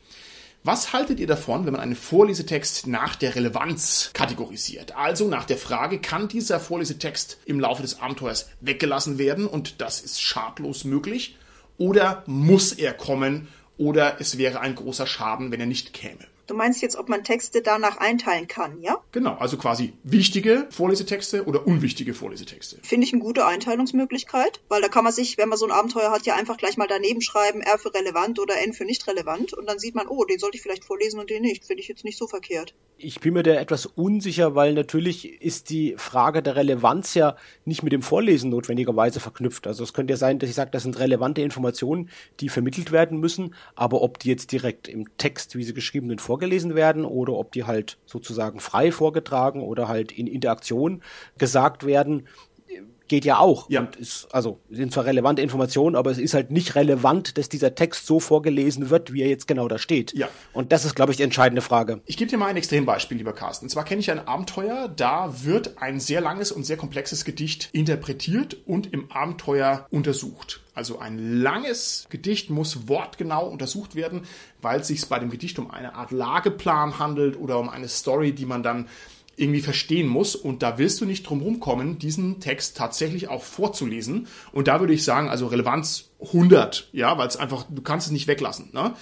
[0.67, 4.97] Was haltet ihr davon, wenn man einen Vorlesetext nach der Relevanz kategorisiert?
[4.97, 10.01] Also nach der Frage, kann dieser Vorlesetext im Laufe des Abenteuers weggelassen werden und das
[10.01, 11.37] ist schadlos möglich?
[11.79, 13.47] Oder muss er kommen
[13.79, 16.27] oder es wäre ein großer Schaden, wenn er nicht käme?
[16.47, 19.03] Du meinst jetzt, ob man Texte danach einteilen kann, ja?
[19.13, 22.79] Genau, also quasi wichtige Vorlesetexte oder unwichtige Vorlesetexte.
[22.83, 26.11] Finde ich eine gute Einteilungsmöglichkeit, weil da kann man sich, wenn man so ein Abenteuer
[26.11, 29.55] hat, ja einfach gleich mal daneben schreiben, R für relevant oder N für nicht relevant
[29.55, 31.65] und dann sieht man, oh, den sollte ich vielleicht vorlesen und den nicht.
[31.65, 32.75] Finde ich jetzt nicht so verkehrt.
[32.99, 37.83] Ich bin mir da etwas unsicher, weil natürlich ist die Frage der Relevanz ja nicht
[37.83, 39.67] mit dem Vorlesen notwendigerweise verknüpft.
[39.67, 42.09] Also es könnte ja sein, dass ich sage, das sind relevante Informationen,
[42.41, 46.23] die vermittelt werden müssen, aber ob die jetzt direkt im Text, wie sie geschrieben sind,
[46.23, 51.03] vorgelesen werden oder ob die halt sozusagen frei vorgetragen oder halt in Interaktion
[51.37, 52.27] gesagt werden,
[53.09, 53.69] geht ja auch.
[53.71, 53.81] Ja.
[53.81, 57.75] Und ist, also sind zwar relevante Informationen, aber es ist halt nicht relevant, dass dieser
[57.75, 60.13] Text so vorgelesen wird, wie er jetzt genau da steht.
[60.15, 60.29] Ja.
[60.53, 62.01] Und das ist, glaube ich, die entscheidende Frage.
[62.07, 63.67] Ich gebe dir mal ein Extrembeispiel, lieber Carsten.
[63.67, 67.69] Und zwar kenne ich ein Abenteuer, da wird ein sehr langes und sehr komplexes Gedicht
[67.73, 70.61] interpretiert und im Abenteuer untersucht.
[70.75, 74.23] Also ein langes Gedicht muss wortgenau untersucht werden,
[74.61, 78.33] weil es sich bei dem Gedicht um eine Art Lageplan handelt oder um eine Story,
[78.33, 78.89] die man dann
[79.37, 80.35] irgendwie verstehen muss.
[80.35, 84.27] Und da willst du nicht drum rumkommen, diesen Text tatsächlich auch vorzulesen.
[84.53, 88.13] Und da würde ich sagen, also Relevanz 100, ja, weil es einfach, du kannst es
[88.13, 88.71] nicht weglassen.
[88.73, 88.95] Ne?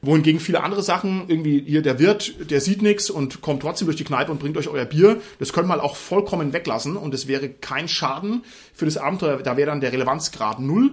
[0.00, 3.96] Wohingegen viele andere Sachen, irgendwie hier der Wirt, der sieht nichts und kommt trotzdem durch
[3.96, 7.28] die Kneipe und bringt euch euer Bier, das könnte man auch vollkommen weglassen und es
[7.28, 10.92] wäre kein Schaden für das Abenteuer, da wäre dann der Relevanzgrad null.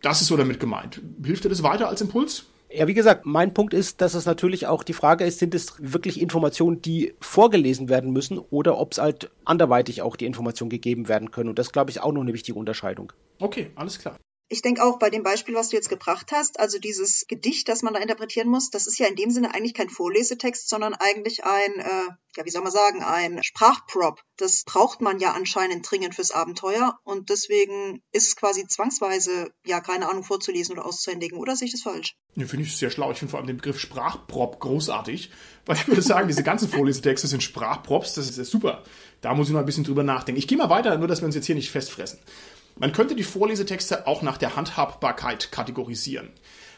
[0.00, 1.02] Das ist so damit gemeint.
[1.22, 2.44] Hilft dir das weiter als Impuls?
[2.70, 5.74] Ja, wie gesagt, mein Punkt ist, dass es natürlich auch die Frage ist, sind es
[5.78, 11.08] wirklich Informationen, die vorgelesen werden müssen oder ob es halt anderweitig auch die Informationen gegeben
[11.08, 11.48] werden können.
[11.48, 13.12] Und das, glaube ich, auch noch eine wichtige Unterscheidung.
[13.38, 14.16] Okay, alles klar.
[14.48, 17.82] Ich denke auch bei dem Beispiel, was du jetzt gebracht hast, also dieses Gedicht, das
[17.82, 21.44] man da interpretieren muss, das ist ja in dem Sinne eigentlich kein Vorlesetext, sondern eigentlich
[21.44, 24.22] ein, äh, ja, wie soll man sagen, ein Sprachprop.
[24.36, 29.80] Das braucht man ja anscheinend dringend fürs Abenteuer und deswegen ist es quasi zwangsweise, ja,
[29.80, 31.38] keine Ahnung, vorzulesen oder auszuhändigen.
[31.38, 32.14] Oder sehe ich das falsch?
[32.36, 33.10] Ja, finde ich sehr schlau.
[33.10, 35.32] Ich finde vor allem den Begriff Sprachprop großartig,
[35.64, 38.84] weil ich würde sagen, diese ganzen Vorlesetexte sind Sprachprops, das ist ja super.
[39.22, 40.38] Da muss ich noch ein bisschen drüber nachdenken.
[40.38, 42.20] Ich gehe mal weiter, nur dass wir uns jetzt hier nicht festfressen.
[42.78, 46.28] Man könnte die Vorlesetexte auch nach der Handhabbarkeit kategorisieren.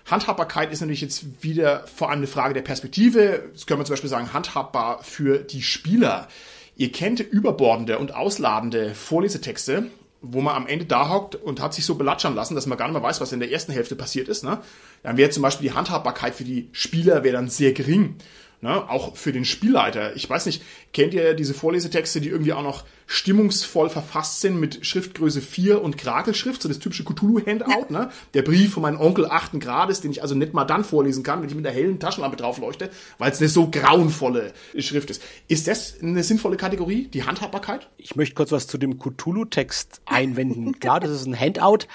[0.07, 3.51] Handhabbarkeit ist natürlich jetzt wieder vor allem eine Frage der Perspektive.
[3.53, 6.29] Das können wir zum Beispiel sagen, handhabbar für die Spieler.
[6.77, 9.91] Ihr kennt überbordende und ausladende Vorlesetexte,
[10.23, 12.87] wo man am Ende da hockt und hat sich so belatschern lassen, dass man gar
[12.87, 14.45] nicht mehr weiß, was in der ersten Hälfte passiert ist.
[14.45, 14.59] Ne?
[15.03, 18.17] Dann wäre zum Beispiel die Handhabbarkeit für die Spieler wäre dann sehr gering.
[18.61, 18.91] Ne?
[18.91, 20.17] Auch für den Spielleiter.
[20.17, 24.85] Ich weiß nicht, kennt ihr diese Vorlesetexte, die irgendwie auch noch stimmungsvoll verfasst sind mit
[24.85, 28.11] Schriftgröße 4 und Krakelschrift, so das typische Cthulhu-Handout, ne?
[28.35, 31.41] Der Brief von meinem Onkel achten Grades, den ich also nicht mal dann vorlesen kann,
[31.41, 35.23] wenn ich mit der hellen Taschenlampe drauf leuchte, weil es eine so grauenvolle Schrift ist.
[35.47, 37.89] Ist das eine sinnvolle Kategorie, die Handhabbarkeit?
[37.97, 40.79] Ich möchte kurz was zu dem Cthulhu-Text einwenden.
[40.79, 41.87] Klar, das ist ein Handout,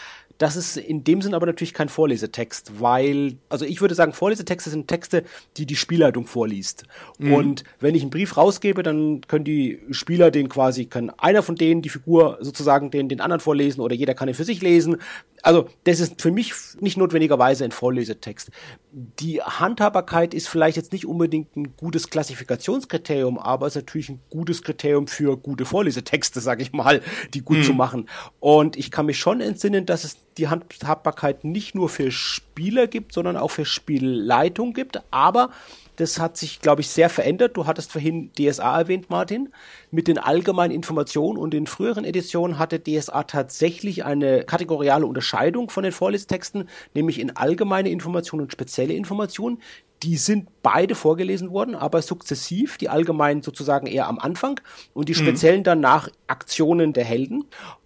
[0.43, 4.69] das ist in dem Sinn aber natürlich kein Vorlesetext, weil, also ich würde sagen, Vorlesetexte
[4.69, 5.23] sind Texte,
[5.55, 6.83] die die Spielleitung vorliest.
[7.17, 7.33] Mhm.
[7.33, 11.55] Und wenn ich einen Brief rausgebe, dann können die Spieler den quasi, kann einer von
[11.55, 14.97] denen die Figur sozusagen den, den anderen vorlesen oder jeder kann ihn für sich lesen.
[15.43, 18.49] Also das ist für mich nicht notwendigerweise ein Vorlesetext.
[18.91, 24.21] Die Handhabbarkeit ist vielleicht jetzt nicht unbedingt ein gutes Klassifikationskriterium, aber es ist natürlich ein
[24.29, 27.01] gutes Kriterium für gute Vorlesetexte, sage ich mal,
[27.33, 27.63] die gut mhm.
[27.63, 28.09] zu machen.
[28.39, 33.13] Und ich kann mich schon entsinnen, dass es die Handhabbarkeit nicht nur für Spieler gibt,
[33.13, 35.01] sondern auch für Spielleitung gibt.
[35.11, 35.49] Aber
[35.97, 37.55] das hat sich, glaube ich, sehr verändert.
[37.55, 39.49] Du hattest vorhin DSA erwähnt, Martin.
[39.91, 45.83] Mit den allgemeinen Informationen und in früheren Editionen hatte DSA tatsächlich eine kategoriale Unterscheidung von
[45.83, 49.61] den Vorlesetexten, nämlich in allgemeine Informationen und spezielle Informationen.
[50.01, 54.59] Die sind beide vorgelesen worden, aber sukzessiv, die allgemeinen sozusagen eher am Anfang
[54.93, 55.17] und die mhm.
[55.17, 55.63] speziellen mhm.
[55.63, 57.45] dann nach Aktionen der Helden.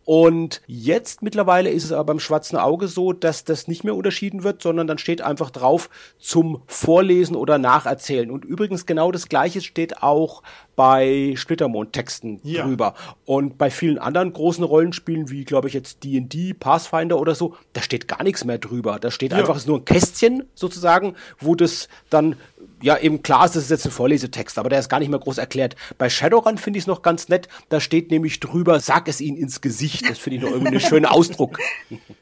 [0.10, 4.44] Und jetzt mittlerweile ist es aber beim Schwarzen Auge so, dass das nicht mehr unterschieden
[4.44, 8.32] wird, sondern dann steht einfach drauf zum Vorlesen oder Nacherzählen.
[8.32, 10.44] Und übrigens genau das Gleiche steht auch
[10.78, 12.64] bei Splittermond-Texten ja.
[12.64, 12.94] drüber.
[13.26, 17.82] Und bei vielen anderen großen Rollenspielen, wie glaube ich jetzt D&D, Pathfinder oder so, da
[17.82, 19.00] steht gar nichts mehr drüber.
[19.00, 19.40] Da steht ja.
[19.40, 22.38] einfach nur ein Kästchen sozusagen, wo das dann
[22.82, 25.20] ja, eben klar ist, das ist jetzt ein Vorlesetext, aber der ist gar nicht mehr
[25.20, 25.76] groß erklärt.
[25.98, 27.48] Bei Shadowrun finde ich es noch ganz nett.
[27.70, 30.10] Da steht nämlich drüber, sag es ihnen ins Gesicht.
[30.10, 31.60] Das finde ich noch irgendwie einen schönen Ausdruck.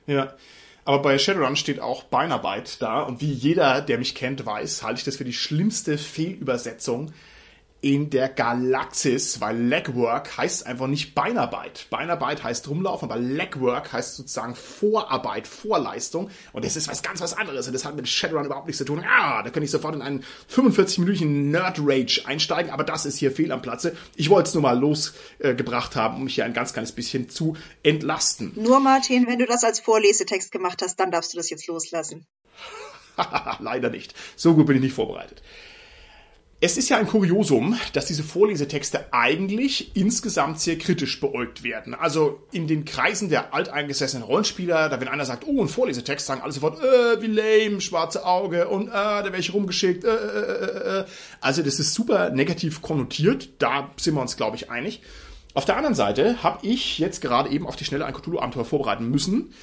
[0.08, 0.34] Ja.
[0.86, 3.02] Aber bei Shadowrun steht auch Beinarbeit da.
[3.02, 7.12] Und wie jeder, der mich kennt, weiß, halte ich das für die schlimmste Fehlübersetzung
[7.86, 11.86] in der Galaxis, weil Legwork heißt einfach nicht Beinarbeit.
[11.92, 16.32] Beinarbeit heißt rumlaufen, aber Legwork heißt sozusagen Vorarbeit, Vorleistung.
[16.52, 17.68] Und das ist was ganz was anderes.
[17.68, 19.06] Und das hat mit Shadowrun überhaupt nichts zu tun.
[19.08, 23.52] Ah, da könnte ich sofort in einen 45-minütigen Nerd-Rage einsteigen, aber das ist hier fehl
[23.52, 23.96] am Platze.
[24.16, 27.30] Ich wollte es nur mal losgebracht äh, haben, um mich hier ein ganz kleines bisschen
[27.30, 28.54] zu entlasten.
[28.56, 32.26] Nur Martin, wenn du das als Vorlesetext gemacht hast, dann darfst du das jetzt loslassen.
[33.60, 34.16] Leider nicht.
[34.36, 35.44] So gut bin ich nicht vorbereitet.
[36.66, 41.94] Es ist ja ein Kuriosum, dass diese Vorlesetexte eigentlich insgesamt sehr kritisch beäugt werden.
[41.94, 46.42] Also in den Kreisen der alteingesessenen Rollenspieler, da wenn einer sagt, oh, ein Vorlesetext, sagen
[46.42, 50.06] alle sofort, äh, wie lame, schwarze Auge und äh, da wäre ich rumgeschickt.
[50.06, 51.06] Äh, äh, äh, äh.
[51.40, 55.04] Also das ist super negativ konnotiert, da sind wir uns, glaube ich, einig.
[55.54, 59.08] Auf der anderen Seite habe ich jetzt gerade eben auf die Schnelle ein Cthulhu-Abenteuer vorbereiten
[59.12, 59.54] müssen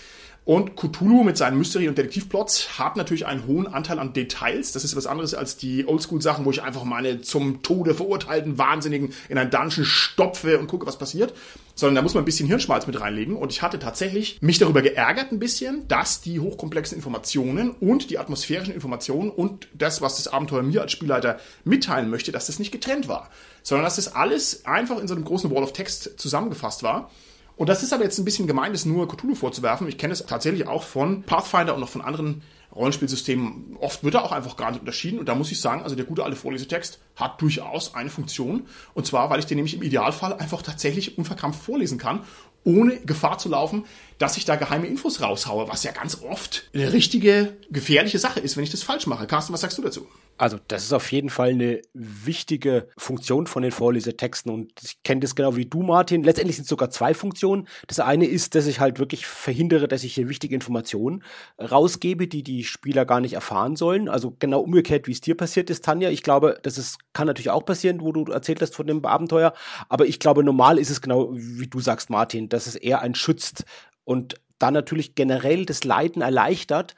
[0.44, 4.72] und Cthulhu mit seinen Mystery- und Detektivplots hat natürlich einen hohen Anteil an Details.
[4.72, 9.14] Das ist was anderes als die Oldschool-Sachen, wo ich einfach meine zum Tode verurteilten Wahnsinnigen
[9.28, 11.32] in einen Dungeon stopfe und gucke, was passiert.
[11.76, 13.36] Sondern da muss man ein bisschen Hirnschmalz mit reinlegen.
[13.36, 18.18] Und ich hatte tatsächlich mich darüber geärgert ein bisschen, dass die hochkomplexen Informationen und die
[18.18, 22.72] atmosphärischen Informationen und das, was das Abenteuer mir als Spielleiter mitteilen möchte, dass das nicht
[22.72, 23.30] getrennt war.
[23.62, 27.12] Sondern dass das alles einfach in so einem großen Wall of Text zusammengefasst war.
[27.56, 29.88] Und das ist aber jetzt ein bisschen gemein, das nur Cthulhu vorzuwerfen.
[29.88, 32.42] Ich kenne es tatsächlich auch von Pathfinder und noch von anderen
[32.74, 33.76] Rollenspielsystemen.
[33.80, 35.18] Oft wird er auch einfach gar nicht unterschieden.
[35.18, 38.66] Und da muss ich sagen, also der gute alte Vorlesetext hat durchaus eine Funktion.
[38.94, 42.20] Und zwar, weil ich den nämlich im Idealfall einfach tatsächlich unverkrampft vorlesen kann,
[42.64, 43.84] ohne Gefahr zu laufen,
[44.18, 48.56] dass ich da geheime Infos raushaue, was ja ganz oft eine richtige gefährliche Sache ist,
[48.56, 49.26] wenn ich das falsch mache.
[49.26, 50.06] Carsten, was sagst du dazu?
[50.42, 55.20] Also das ist auf jeden Fall eine wichtige Funktion von den Vorlesetexten und ich kenne
[55.20, 56.24] das genau wie du, Martin.
[56.24, 57.68] Letztendlich sind es sogar zwei Funktionen.
[57.86, 61.22] Das eine ist, dass ich halt wirklich verhindere, dass ich hier wichtige Informationen
[61.60, 64.08] rausgebe, die die Spieler gar nicht erfahren sollen.
[64.08, 66.10] Also genau umgekehrt, wie es dir passiert ist, Tanja.
[66.10, 69.52] Ich glaube, das ist, kann natürlich auch passieren, wo du erzählt hast von dem Abenteuer.
[69.88, 73.14] Aber ich glaube, normal ist es genau, wie du sagst, Martin, dass es eher ein
[73.14, 73.64] schützt
[74.02, 76.96] und dann natürlich generell das Leiden erleichtert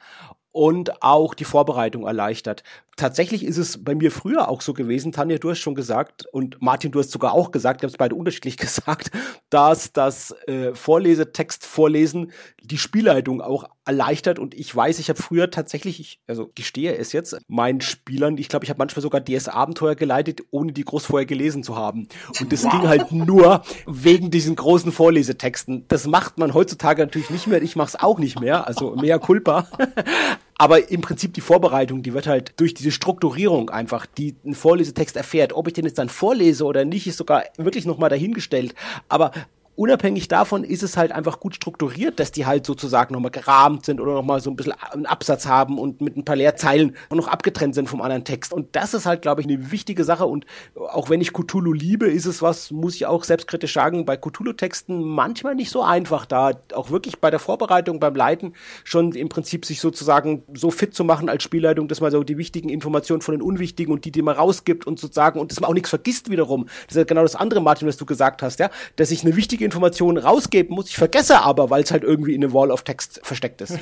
[0.55, 2.63] und auch die Vorbereitung erleichtert
[2.95, 6.61] tatsächlich ist es bei mir früher auch so gewesen, Tanja, du hast schon gesagt und
[6.61, 9.11] Martin, du hast sogar auch gesagt, wir haben es beide unterschiedlich gesagt,
[9.49, 12.31] dass das äh, Vorlesetext vorlesen
[12.61, 17.11] die Spielleitung auch erleichtert und ich weiß, ich habe früher tatsächlich, ich, also gestehe es
[17.11, 21.25] jetzt, meinen Spielern, ich glaube, ich habe manchmal sogar DS-Abenteuer geleitet, ohne die groß vorher
[21.25, 22.07] gelesen zu haben.
[22.39, 22.71] Und das wow.
[22.71, 25.85] ging halt nur wegen diesen großen Vorlesetexten.
[25.87, 29.19] Das macht man heutzutage natürlich nicht mehr, ich mache es auch nicht mehr, also mehr
[29.19, 29.67] Culpa.
[30.57, 35.17] Aber im Prinzip die Vorbereitung, die wird halt durch diese Strukturierung einfach, die ein Vorlesetext
[35.17, 35.53] erfährt.
[35.53, 38.73] Ob ich den jetzt dann vorlese oder nicht, ist sogar wirklich nochmal dahingestellt.
[39.09, 39.31] Aber
[39.75, 43.99] unabhängig davon ist es halt einfach gut strukturiert, dass die halt sozusagen nochmal gerahmt sind
[43.99, 47.75] oder nochmal so ein bisschen einen Absatz haben und mit ein paar Leerzeilen noch abgetrennt
[47.75, 48.53] sind vom anderen Text.
[48.53, 50.25] Und das ist halt, glaube ich, eine wichtige Sache.
[50.25, 50.45] Und
[50.75, 55.01] auch wenn ich Cthulhu liebe, ist es was, muss ich auch selbstkritisch sagen, bei Cthulhu-Texten
[55.01, 58.53] manchmal nicht so einfach, da auch wirklich bei der Vorbereitung, beim Leiten
[58.83, 62.37] schon im Prinzip sich sozusagen so fit zu machen als Spielleitung, dass man so die
[62.37, 65.69] wichtigen Informationen von den unwichtigen und die, die man rausgibt und sozusagen, und dass man
[65.69, 66.65] auch nichts vergisst wiederum.
[66.87, 69.35] Das ist ja genau das andere, Martin, was du gesagt hast, ja, dass ich eine
[69.35, 72.83] wichtige Information rausgeben muss, ich vergesse aber, weil es halt irgendwie in eine Wall of
[72.83, 73.77] Text versteckt ist.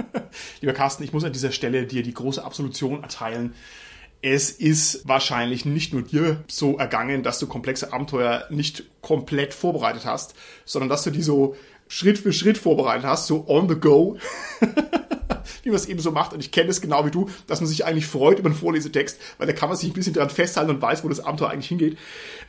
[0.60, 3.54] Lieber Carsten, ich muss an dieser Stelle dir die große Absolution erteilen.
[4.20, 10.04] Es ist wahrscheinlich nicht nur dir so ergangen, dass du komplexe Abenteuer nicht komplett vorbereitet
[10.04, 11.56] hast, sondern dass du die so
[11.88, 14.16] Schritt für Schritt vorbereitet hast, so on the go.
[15.62, 16.32] wie man es eben so macht.
[16.32, 19.18] Und ich kenne es genau wie du, dass man sich eigentlich freut über einen Vorlesetext,
[19.38, 21.68] weil da kann man sich ein bisschen dran festhalten und weiß, wo das Abenteuer eigentlich
[21.68, 21.98] hingeht.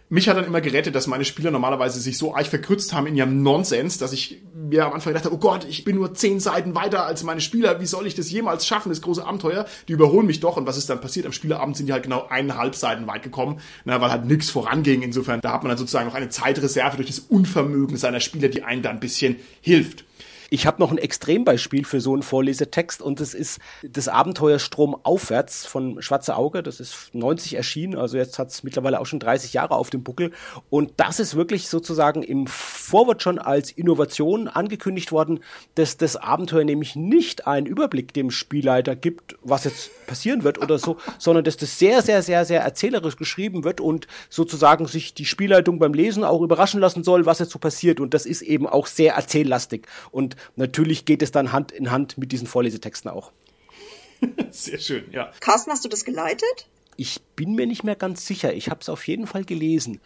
[0.09, 3.15] Mich hat dann immer gerettet, dass meine Spieler normalerweise sich so arg verkrützt haben in
[3.15, 6.39] ihrem Nonsens, dass ich mir am Anfang gedacht habe, oh Gott, ich bin nur zehn
[6.39, 9.65] Seiten weiter als meine Spieler, wie soll ich das jemals schaffen, das große Abenteuer?
[9.87, 11.25] Die überholen mich doch und was ist dann passiert?
[11.25, 15.01] Am Spielerabend sind die halt genau eineinhalb Seiten weit gekommen, na, weil halt nichts voranging.
[15.01, 18.63] Insofern, da hat man dann sozusagen noch eine Zeitreserve durch das Unvermögen seiner Spieler, die
[18.63, 20.05] einen da ein bisschen hilft.
[20.53, 24.95] Ich habe noch ein Extrembeispiel für so einen Vorlesetext und das ist das Abenteuer Strom
[25.01, 26.61] aufwärts von Schwarze Auge.
[26.61, 30.03] Das ist 90 erschienen, also jetzt hat es mittlerweile auch schon 30 Jahre auf dem
[30.03, 30.31] Buckel.
[30.69, 35.39] Und das ist wirklich sozusagen im Vorwort schon als Innovation angekündigt worden,
[35.73, 40.77] dass das Abenteuer nämlich nicht einen Überblick dem Spielleiter gibt, was jetzt passieren wird oder
[40.77, 45.25] so, sondern dass das sehr, sehr, sehr, sehr erzählerisch geschrieben wird und sozusagen sich die
[45.25, 47.99] Spielleitung beim Lesen auch überraschen lassen soll, was jetzt so passiert.
[47.99, 49.87] Und das ist eben auch sehr erzähllastig.
[50.11, 53.31] Und natürlich geht es dann Hand in Hand mit diesen Vorlesetexten auch.
[54.51, 55.31] Sehr schön, ja.
[55.39, 56.67] Carsten, hast du das geleitet?
[56.95, 58.53] Ich bin mir nicht mehr ganz sicher.
[58.53, 59.99] Ich habe es auf jeden Fall gelesen.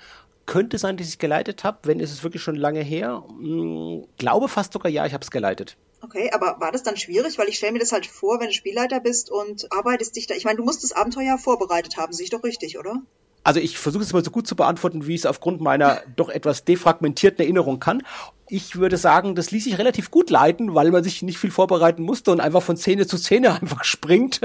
[0.46, 3.24] Könnte sein, dass ich es geleitet habe, wenn ist es wirklich schon lange her.
[3.28, 5.78] Hm, glaube fast sogar ja, ich habe es geleitet.
[6.02, 7.38] Okay, aber war das dann schwierig?
[7.38, 10.36] Weil ich stelle mir das halt vor, wenn du Spielleiter bist und arbeitest dich da.
[10.36, 13.02] Ich meine, du musst das Abenteuer vorbereitet haben, sehe ich doch richtig, oder?
[13.48, 16.28] Also ich versuche es mal so gut zu beantworten, wie ich es aufgrund meiner doch
[16.28, 18.04] etwas defragmentierten Erinnerung kann.
[18.50, 22.04] Ich würde sagen, das ließ sich relativ gut leiten, weil man sich nicht viel vorbereiten
[22.04, 24.42] musste und einfach von Szene zu Szene einfach springt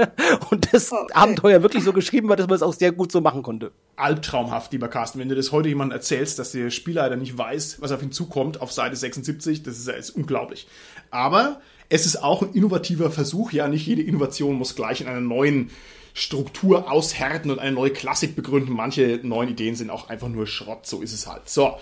[0.51, 1.11] und das okay.
[1.15, 3.73] Abenteuer wirklich so geschrieben war, dass man es auch sehr gut so machen konnte.
[3.97, 5.19] Albtraumhaft, lieber Carsten.
[5.19, 8.61] Wenn du das heute jemandem erzählst, dass der Spieler nicht weiß, was auf ihn zukommt
[8.61, 10.65] auf Seite 76, das ist ja jetzt unglaublich.
[11.11, 13.51] Aber es ist auch ein innovativer Versuch.
[13.51, 15.71] Ja, nicht jede Innovation muss gleich in einer neuen
[16.13, 18.73] Struktur aushärten und eine neue Klassik begründen.
[18.73, 21.49] Manche neuen Ideen sind auch einfach nur Schrott, so ist es halt.
[21.49, 21.79] So.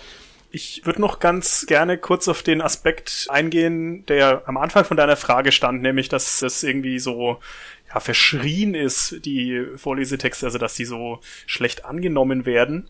[0.54, 5.16] Ich würde noch ganz gerne kurz auf den Aspekt eingehen, der am Anfang von deiner
[5.16, 7.38] Frage stand, nämlich, dass es irgendwie so
[7.92, 12.88] ja, verschrien ist, die Vorlesetexte, also dass die so schlecht angenommen werden.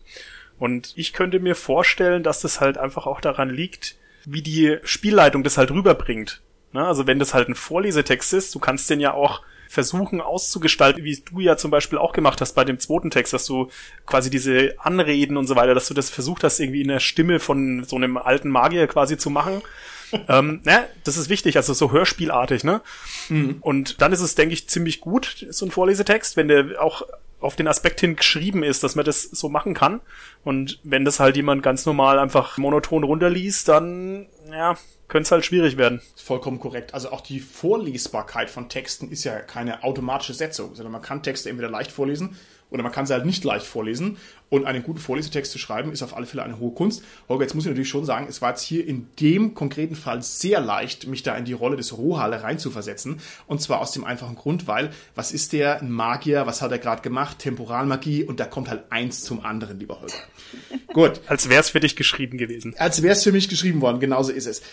[0.59, 5.43] Und ich könnte mir vorstellen, dass das halt einfach auch daran liegt, wie die Spielleitung
[5.43, 6.41] das halt rüberbringt.
[6.73, 6.85] Ne?
[6.85, 9.41] Also wenn das halt ein Vorlesetext ist, du kannst den ja auch
[9.73, 13.47] versuchen auszugestalten, wie du ja zum Beispiel auch gemacht hast bei dem zweiten Text, dass
[13.47, 13.69] du
[14.05, 17.39] quasi diese Anreden und so weiter, dass du das versucht hast, irgendwie in der Stimme
[17.39, 19.63] von so einem alten Magier quasi zu machen.
[20.29, 22.81] ähm, ne, das ist wichtig, also so hörspielartig, ne?
[23.29, 23.57] Mhm.
[23.61, 27.01] Und dann ist es, denke ich, ziemlich gut, so ein Vorlesetext, wenn der auch
[27.39, 30.01] auf den Aspekt hin geschrieben ist, dass man das so machen kann.
[30.43, 34.77] Und wenn das halt jemand ganz normal einfach monoton runterliest, dann, ja,
[35.13, 36.01] könnte es halt schwierig werden.
[36.15, 36.95] Vollkommen korrekt.
[36.95, 41.51] Also auch die Vorlesbarkeit von Texten ist ja keine automatische Setzung, sondern man kann Texte
[41.51, 42.35] entweder leicht vorlesen
[42.71, 44.17] oder man kann sie halt nicht leicht vorlesen.
[44.49, 47.03] Und einen guten Vorlesetext zu schreiben, ist auf alle Fälle eine hohe Kunst.
[47.29, 50.23] Holger, jetzt muss ich natürlich schon sagen, es war jetzt hier in dem konkreten Fall
[50.23, 53.19] sehr leicht, mich da in die Rolle des Rohhalle reinzuversetzen.
[53.45, 55.79] Und zwar aus dem einfachen Grund, weil, was ist der?
[55.79, 57.37] Ein Magier, was hat er gerade gemacht?
[57.37, 60.15] Temporalmagie und da kommt halt eins zum anderen, lieber Holger.
[60.93, 61.21] Gut.
[61.27, 62.73] Als wäre es für dich geschrieben gewesen.
[62.79, 64.63] Als wäre es für mich geschrieben worden, genauso ist es.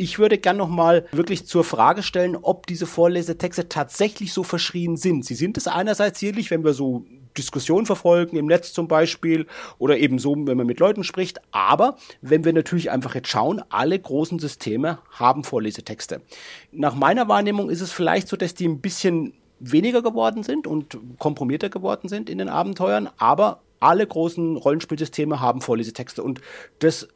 [0.00, 5.24] Ich würde gern nochmal wirklich zur Frage stellen, ob diese Vorlesetexte tatsächlich so verschrien sind.
[5.24, 7.04] Sie sind es einerseits sicherlich, wenn wir so
[7.36, 9.46] Diskussionen verfolgen, im Netz zum Beispiel,
[9.78, 11.40] oder eben so, wenn man mit Leuten spricht.
[11.50, 16.22] Aber wenn wir natürlich einfach jetzt schauen, alle großen Systeme haben Vorlesetexte.
[16.70, 20.96] Nach meiner Wahrnehmung ist es vielleicht so, dass die ein bisschen weniger geworden sind und
[21.18, 26.40] komprimierter geworden sind in den Abenteuern, aber alle großen Rollenspielsysteme haben Vorlesetexte und
[26.78, 27.08] das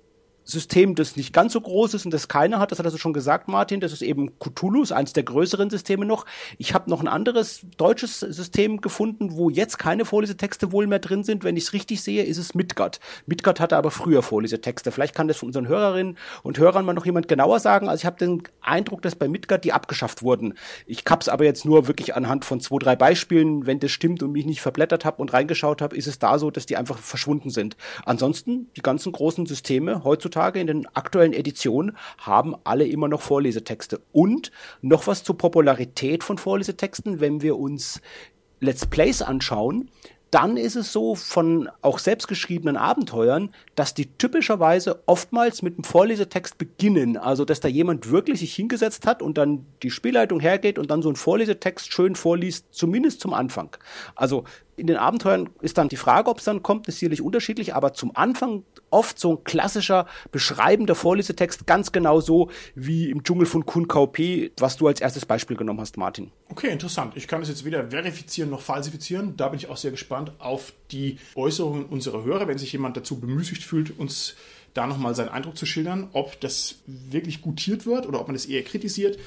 [0.44, 3.12] System, das nicht ganz so groß ist und das keiner hat, das hat er schon
[3.12, 6.26] gesagt, Martin, das ist eben Cthulhu, ist eines der größeren Systeme noch.
[6.58, 11.24] Ich habe noch ein anderes deutsches System gefunden, wo jetzt keine Vorlesetexte wohl mehr drin
[11.24, 11.44] sind.
[11.44, 13.00] Wenn ich es richtig sehe, ist es Midgard.
[13.26, 14.92] Midgard hatte aber früher Vorlesetexte.
[14.92, 17.88] Vielleicht kann das von unseren Hörerinnen und Hörern mal noch jemand genauer sagen.
[17.88, 20.54] Also ich habe den Eindruck, dass bei Midgard die abgeschafft wurden.
[20.86, 24.32] Ich hab's aber jetzt nur wirklich anhand von zwei, drei Beispielen, wenn das stimmt und
[24.32, 27.50] mich nicht verblättert habe und reingeschaut habe, ist es da so, dass die einfach verschwunden
[27.50, 27.76] sind.
[28.04, 34.00] Ansonsten, die ganzen großen Systeme heutzutage in den aktuellen Editionen haben alle immer noch Vorlesetexte.
[34.12, 38.00] Und noch was zur Popularität von Vorlesetexten, wenn wir uns
[38.60, 39.90] Let's Plays anschauen,
[40.32, 46.56] dann ist es so von auch selbstgeschriebenen Abenteuern, dass die typischerweise oftmals mit einem Vorlesetext
[46.56, 47.18] beginnen.
[47.18, 51.02] Also, dass da jemand wirklich sich hingesetzt hat und dann die Spielleitung hergeht und dann
[51.02, 53.76] so einen Vorlesetext schön vorliest, zumindest zum Anfang.
[54.14, 54.44] Also,
[54.76, 57.92] in den Abenteuern ist dann die Frage, ob es dann kommt, ist sicherlich unterschiedlich, aber
[57.92, 63.66] zum Anfang oft so ein klassischer beschreibender Vorlesetext, ganz genau so wie im Dschungel von
[63.66, 66.30] Kun KP, was du als erstes Beispiel genommen hast, Martin.
[66.48, 67.16] Okay, interessant.
[67.16, 69.36] Ich kann das jetzt weder verifizieren noch falsifizieren.
[69.36, 73.18] Da bin ich auch sehr gespannt auf die Äußerungen unserer Hörer, wenn sich jemand dazu
[73.18, 74.36] bemüßigt fühlt, uns
[74.74, 78.46] da nochmal seinen Eindruck zu schildern, ob das wirklich gutiert wird oder ob man das
[78.46, 79.18] eher kritisiert.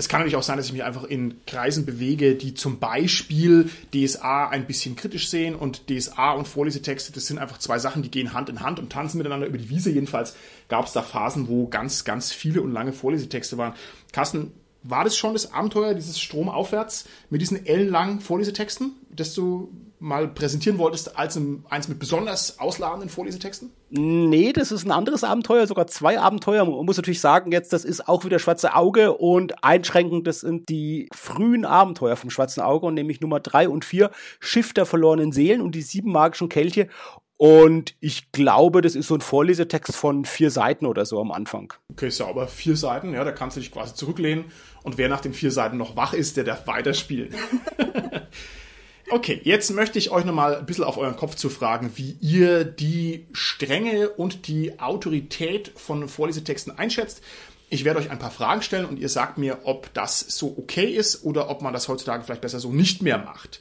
[0.00, 3.68] Es kann natürlich auch sein, dass ich mich einfach in Kreisen bewege, die zum Beispiel
[3.94, 8.10] DSA ein bisschen kritisch sehen und DSA und Vorlesetexte, das sind einfach zwei Sachen, die
[8.10, 9.90] gehen Hand in Hand und tanzen miteinander über die Wiese.
[9.90, 10.34] Jedenfalls
[10.68, 13.74] gab es da Phasen, wo ganz, ganz viele und lange Vorlesetexte waren.
[14.10, 19.70] Carsten, war das schon das Abenteuer, dieses Stromaufwärts mit diesen ellenlangen Vorlesetexten, das du
[20.00, 21.38] mal präsentieren wolltest als
[21.68, 23.70] eins mit besonders ausladenden Vorlesetexten?
[23.90, 26.64] Nee, das ist ein anderes Abenteuer, sogar zwei Abenteuer.
[26.64, 30.68] Man muss natürlich sagen, jetzt, das ist auch wieder Schwarze Auge und einschränkend, das sind
[30.68, 35.32] die frühen Abenteuer vom Schwarzen Auge und nämlich Nummer drei und vier, Schiff der verlorenen
[35.32, 36.88] Seelen und die sieben magischen Kelche.
[37.36, 41.72] Und ich glaube, das ist so ein Vorlesetext von vier Seiten oder so am Anfang.
[41.90, 42.48] Okay, sauber.
[42.48, 44.46] Vier Seiten, ja, da kannst du dich quasi zurücklehnen.
[44.82, 47.34] Und wer nach den vier Seiten noch wach ist, der darf weiterspielen.
[49.10, 52.64] okay, jetzt möchte ich euch nochmal ein bisschen auf euren Kopf zu fragen, wie ihr
[52.64, 57.22] die Strenge und die Autorität von Vorlesetexten einschätzt.
[57.68, 60.86] Ich werde euch ein paar Fragen stellen und ihr sagt mir, ob das so okay
[60.86, 63.60] ist oder ob man das heutzutage vielleicht besser so nicht mehr macht.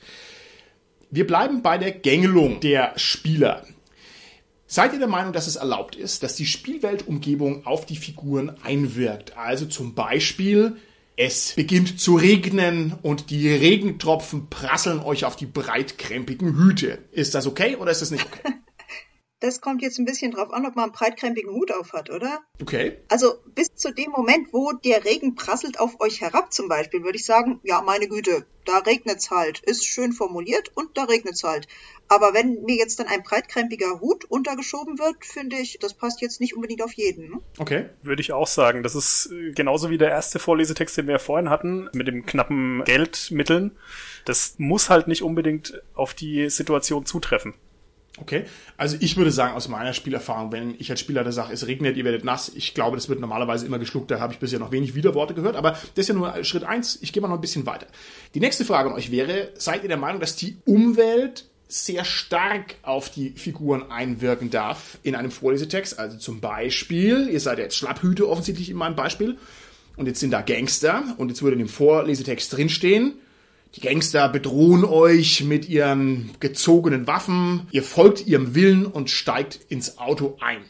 [1.11, 3.65] Wir bleiben bei der Gängelung der Spieler.
[4.67, 9.35] Seid ihr der Meinung, dass es erlaubt ist, dass die Spielweltumgebung auf die Figuren einwirkt?
[9.35, 10.77] Also zum Beispiel,
[11.19, 16.99] es beginnt zu regnen und die Regentropfen prasseln euch auf die breitkrempigen Hüte.
[17.11, 18.53] Ist das okay oder ist das nicht okay?
[19.39, 22.39] Das kommt jetzt ein bisschen drauf an, ob man einen breitkrempigen Hut auf hat, oder?
[22.61, 22.97] Okay.
[23.07, 27.17] Also bis zu dem Moment, wo der Regen prasselt auf euch herab zum Beispiel, würde
[27.17, 29.59] ich sagen, ja, meine Güte, da regnet's halt.
[29.59, 31.67] Ist schön formuliert und da regnet's halt.
[32.09, 36.41] Aber wenn mir jetzt dann ein breitkrempiger Hut untergeschoben wird, finde ich, das passt jetzt
[36.41, 37.29] nicht unbedingt auf jeden.
[37.29, 37.39] Ne?
[37.59, 37.85] Okay.
[38.03, 38.83] Würde ich auch sagen.
[38.83, 42.83] Das ist äh, genauso wie der erste Vorlesetext, den wir vorhin hatten, mit dem knappen
[42.83, 43.77] Geldmitteln.
[44.25, 47.53] Das muss halt nicht unbedingt auf die Situation zutreffen.
[48.21, 48.45] Okay,
[48.77, 52.05] also ich würde sagen, aus meiner Spielerfahrung, wenn ich als Spielleiter sage, es regnet, ihr
[52.05, 54.95] werdet nass, ich glaube, das wird normalerweise immer geschluckt, da habe ich bisher noch wenig
[54.95, 56.99] Widerworte gehört, aber das ist ja nur Schritt eins.
[57.01, 57.87] ich gehe mal noch ein bisschen weiter.
[58.35, 62.75] Die nächste Frage an euch wäre, seid ihr der Meinung, dass die Umwelt sehr stark
[62.81, 65.99] auf die Figuren einwirken darf in einem Vorlesetext?
[65.99, 69.37] Also zum Beispiel, ihr seid ja jetzt Schlapphüte offensichtlich in meinem Beispiel,
[69.95, 73.13] und jetzt sind da Gangster, und jetzt würde in dem Vorlesetext drinstehen,
[73.75, 77.67] die Gangster bedrohen euch mit ihren gezogenen Waffen.
[77.71, 80.63] Ihr folgt ihrem Willen und steigt ins Auto ein.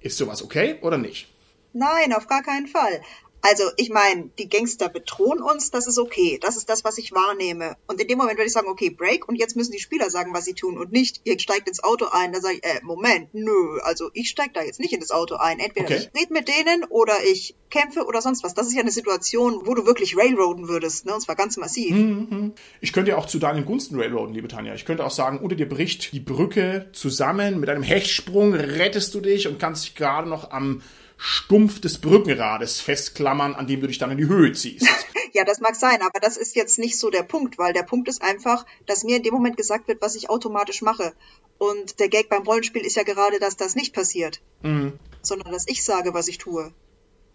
[0.00, 1.28] Ist sowas okay oder nicht?
[1.72, 3.00] Nein, auf gar keinen Fall.
[3.40, 6.38] Also, ich meine, die Gangster bedrohen uns, das ist okay.
[6.40, 7.76] Das ist das, was ich wahrnehme.
[7.86, 10.34] Und in dem Moment würde ich sagen, okay, Break, und jetzt müssen die Spieler sagen,
[10.34, 12.32] was sie tun und nicht, ihr steigt ins Auto ein.
[12.32, 15.36] Da sage ich, äh, Moment, nö, also ich steige da jetzt nicht in das Auto
[15.36, 15.60] ein.
[15.60, 16.08] Entweder okay.
[16.12, 18.54] ich rede mit denen oder ich kämpfe oder sonst was.
[18.54, 21.14] Das ist ja eine Situation, wo du wirklich railroaden würdest, ne?
[21.14, 21.94] Und zwar ganz massiv.
[21.94, 22.52] Mhm.
[22.80, 24.74] Ich könnte ja auch zu deinen Gunsten railroaden, liebe Tanja.
[24.74, 27.60] Ich könnte auch sagen, unter dir bricht die Brücke zusammen.
[27.60, 30.82] Mit einem Hechtsprung rettest du dich und kannst dich gerade noch am
[31.20, 34.86] Stumpf des Brückenrades festklammern, an dem du dich dann in die Höhe ziehst.
[35.32, 38.08] ja, das mag sein, aber das ist jetzt nicht so der Punkt, weil der Punkt
[38.08, 41.12] ist einfach, dass mir in dem Moment gesagt wird, was ich automatisch mache.
[41.58, 44.92] Und der Gag beim Rollenspiel ist ja gerade, dass das nicht passiert, mhm.
[45.20, 46.72] sondern dass ich sage, was ich tue.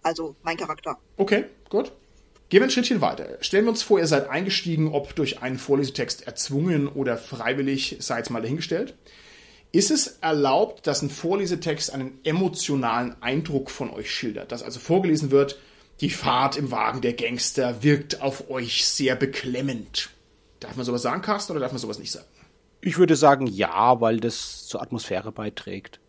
[0.01, 0.97] Also mein Charakter.
[1.17, 1.91] Okay, gut.
[2.47, 3.37] Gehen wir ein Schrittchen weiter.
[3.41, 8.19] Stellen wir uns vor, ihr seid eingestiegen, ob durch einen Vorlesetext erzwungen oder freiwillig, sei
[8.19, 8.95] jetzt mal dahingestellt.
[9.73, 14.51] Ist es erlaubt, dass ein Vorlesetext einen emotionalen Eindruck von euch schildert?
[14.51, 15.59] Dass also vorgelesen wird,
[15.99, 20.11] die Fahrt im Wagen der Gangster wirkt auf euch sehr beklemmend.
[20.59, 22.27] Darf man sowas sagen, Carsten, oder darf man sowas nicht sagen?
[22.81, 25.99] Ich würde sagen ja, weil das zur Atmosphäre beiträgt.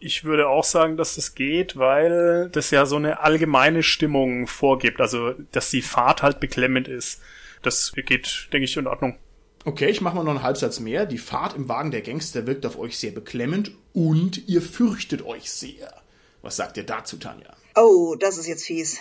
[0.00, 5.00] Ich würde auch sagen, dass das geht, weil das ja so eine allgemeine Stimmung vorgibt.
[5.00, 7.20] Also, dass die Fahrt halt beklemmend ist.
[7.62, 9.16] Das geht, denke ich, in Ordnung.
[9.64, 11.06] Okay, ich mache mal noch einen Halbsatz mehr.
[11.06, 15.52] Die Fahrt im Wagen der Gangster wirkt auf euch sehr beklemmend und ihr fürchtet euch
[15.52, 16.02] sehr.
[16.40, 17.54] Was sagt ihr dazu, Tanja?
[17.76, 18.98] Oh, das ist jetzt fies.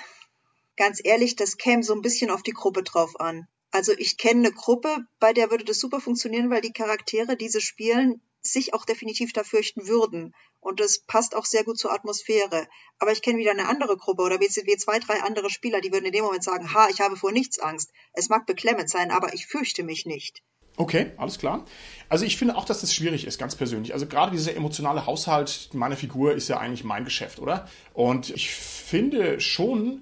[0.77, 3.47] Ganz ehrlich, das käme so ein bisschen auf die Gruppe drauf an.
[3.71, 7.49] Also ich kenne eine Gruppe, bei der würde das super funktionieren, weil die Charaktere, die
[7.49, 10.35] sie spielen, sich auch definitiv da fürchten würden.
[10.59, 12.67] Und das passt auch sehr gut zur Atmosphäre.
[12.99, 16.05] Aber ich kenne wieder eine andere Gruppe oder wie zwei, drei andere Spieler, die würden
[16.05, 17.91] in dem Moment sagen, ha, ich habe vor nichts Angst.
[18.13, 20.43] Es mag beklemmend sein, aber ich fürchte mich nicht.
[20.77, 21.65] Okay, alles klar.
[22.09, 23.93] Also ich finde auch, dass das schwierig ist, ganz persönlich.
[23.93, 27.67] Also gerade dieser emotionale Haushalt meiner Figur ist ja eigentlich mein Geschäft, oder?
[27.93, 30.01] Und ich finde schon,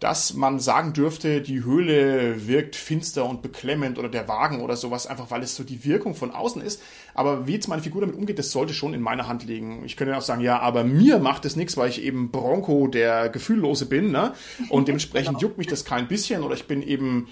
[0.00, 5.06] dass man sagen dürfte, die Höhle wirkt finster und beklemmend oder der Wagen oder sowas,
[5.06, 6.82] einfach weil es so die Wirkung von außen ist.
[7.14, 9.82] Aber wie jetzt meine Figur damit umgeht, das sollte schon in meiner Hand liegen.
[9.86, 13.30] Ich könnte auch sagen, ja, aber mir macht es nichts, weil ich eben Bronco der
[13.30, 14.34] Gefühllose bin, ne?
[14.68, 15.40] Und dementsprechend genau.
[15.40, 17.28] juckt mich das kein bisschen oder ich bin eben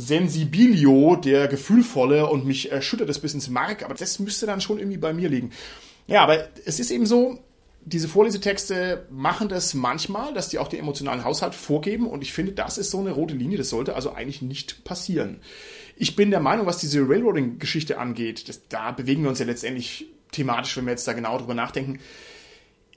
[0.00, 4.78] Sensibilio, der Gefühlvolle und mich erschüttert es bis ins Mark, aber das müsste dann schon
[4.78, 5.50] irgendwie bei mir liegen.
[6.06, 7.40] Ja, aber es ist eben so,
[7.84, 12.52] diese Vorlesetexte machen das manchmal, dass die auch den emotionalen Haushalt vorgeben und ich finde,
[12.52, 15.40] das ist so eine rote Linie, das sollte also eigentlich nicht passieren.
[15.96, 20.06] Ich bin der Meinung, was diese Railroading-Geschichte angeht, das, da bewegen wir uns ja letztendlich
[20.30, 21.98] thematisch, wenn wir jetzt da genau drüber nachdenken,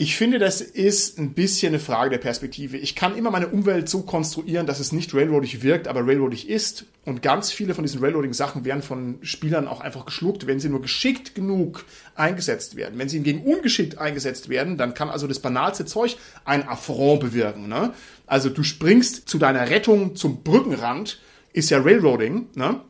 [0.02, 2.76] ich finde, das ist ein bisschen eine Frage der Perspektive.
[2.76, 6.88] Ich kann immer meine Umwelt so konstruieren, dass es nicht railroadig wirkt, aber railroadig ist.
[7.06, 10.82] Und ganz viele von diesen Railroading-Sachen werden von Spielern auch einfach geschluckt, wenn sie nur
[10.82, 11.86] geschickt genug
[12.16, 12.98] eingesetzt werden.
[12.98, 17.68] Wenn sie hingegen ungeschickt eingesetzt werden, dann kann also das banalste Zeug ein Affront bewirken.
[17.68, 17.94] Ne?
[18.26, 21.22] Also du springst zu deiner Rettung zum Brückenrand,
[21.54, 22.48] ist ja Railroading.
[22.56, 22.82] Ne?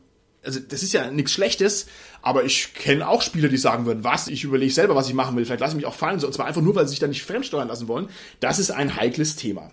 [0.44, 1.88] Also das ist ja nichts Schlechtes,
[2.22, 5.36] aber ich kenne auch Spieler, die sagen würden, was, ich überlege selber, was ich machen
[5.36, 7.08] will, vielleicht lasse ich mich auch fallen, und zwar einfach nur, weil sie sich da
[7.08, 8.10] nicht fremdsteuern lassen wollen.
[8.40, 9.72] Das ist ein heikles Thema.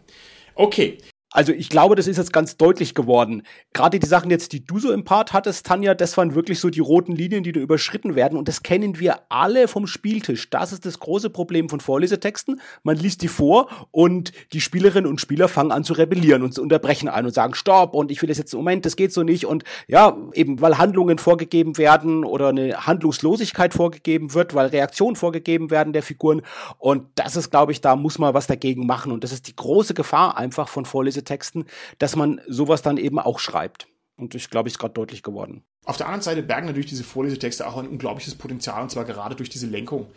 [0.54, 0.98] Okay,
[1.30, 3.42] also ich glaube, das ist jetzt ganz deutlich geworden.
[3.74, 6.70] Gerade die Sachen jetzt, die du so im Part hattest, Tanja, das waren wirklich so
[6.70, 8.38] die roten Linien, die da überschritten werden.
[8.38, 10.48] Und das kennen wir alle vom Spieltisch.
[10.48, 12.62] Das ist das große Problem von Vorlesetexten.
[12.82, 16.62] Man liest die vor und die Spielerinnen und Spieler fangen an zu rebellieren und zu
[16.62, 19.44] unterbrechen ein und sagen, stopp und ich will das jetzt, Moment, das geht so nicht.
[19.44, 25.70] Und ja, eben weil Handlungen vorgegeben werden oder eine Handlungslosigkeit vorgegeben wird, weil Reaktionen vorgegeben
[25.70, 26.40] werden der Figuren.
[26.78, 29.12] Und das ist, glaube ich, da muss man was dagegen machen.
[29.12, 31.66] Und das ist die große Gefahr einfach von Vorlesetexten Texten,
[31.98, 33.86] dass man sowas dann eben auch schreibt.
[34.16, 35.62] Und das, glaube ich, ist gerade deutlich geworden.
[35.84, 39.36] Auf der anderen Seite bergen natürlich diese Vorlesetexte auch ein unglaubliches Potenzial, und zwar gerade
[39.36, 40.08] durch diese Lenkung.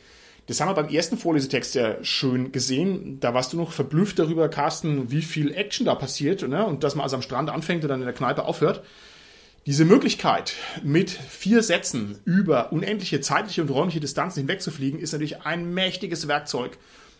[0.47, 3.19] Das haben wir beim ersten Vorlesetext ja schön gesehen.
[3.19, 6.65] Da warst du noch verblüfft darüber, Carsten, wie viel Action da passiert ne?
[6.65, 8.83] und dass man also am Strand anfängt und dann in der Kneipe aufhört.
[9.67, 15.71] Diese Möglichkeit, mit vier Sätzen über unendliche zeitliche und räumliche Distanzen hinwegzufliegen, ist natürlich ein
[15.71, 16.79] mächtiges Werkzeug.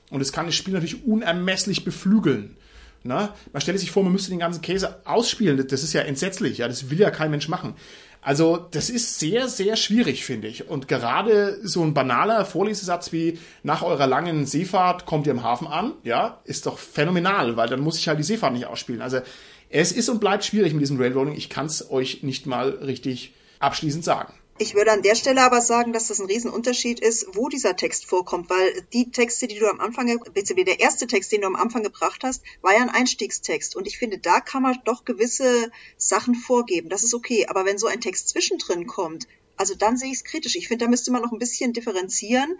[0.09, 2.57] Und es kann das Spiel natürlich unermesslich beflügeln.
[3.03, 3.33] Na?
[3.51, 5.65] Man stelle sich vor, man müsste den ganzen Käse ausspielen.
[5.67, 6.59] Das ist ja entsetzlich.
[6.59, 7.75] Ja, das will ja kein Mensch machen.
[8.23, 10.69] Also, das ist sehr, sehr schwierig, finde ich.
[10.69, 15.65] Und gerade so ein banaler Vorlesesatz wie nach eurer langen Seefahrt kommt ihr im Hafen
[15.65, 19.01] an, ja, ist doch phänomenal, weil dann muss ich halt die Seefahrt nicht ausspielen.
[19.01, 19.21] Also,
[19.69, 21.33] es ist und bleibt schwierig mit diesem Railroading.
[21.35, 24.33] Ich kann es euch nicht mal richtig abschließend sagen.
[24.61, 28.05] Ich würde an der Stelle aber sagen, dass das ein Riesenunterschied ist, wo dieser Text
[28.05, 30.05] vorkommt, weil die Texte, die du am Anfang,
[30.35, 33.75] beziehungsweise der erste Text, den du am Anfang gebracht hast, war ja ein Einstiegstext.
[33.75, 36.89] Und ich finde, da kann man doch gewisse Sachen vorgeben.
[36.89, 37.47] Das ist okay.
[37.47, 40.55] Aber wenn so ein Text zwischendrin kommt, also dann sehe ich es kritisch.
[40.55, 42.59] Ich finde, da müsste man noch ein bisschen differenzieren,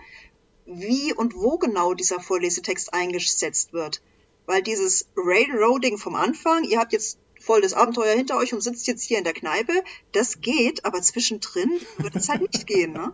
[0.65, 4.01] wie und wo genau dieser Vorlesetext eingesetzt wird.
[4.47, 8.87] Weil dieses Railroading vom Anfang, ihr habt jetzt voll das Abenteuer hinter euch und sitzt
[8.87, 9.73] jetzt hier in der Kneipe.
[10.11, 13.13] Das geht, aber zwischendrin wird es halt nicht gehen, ne?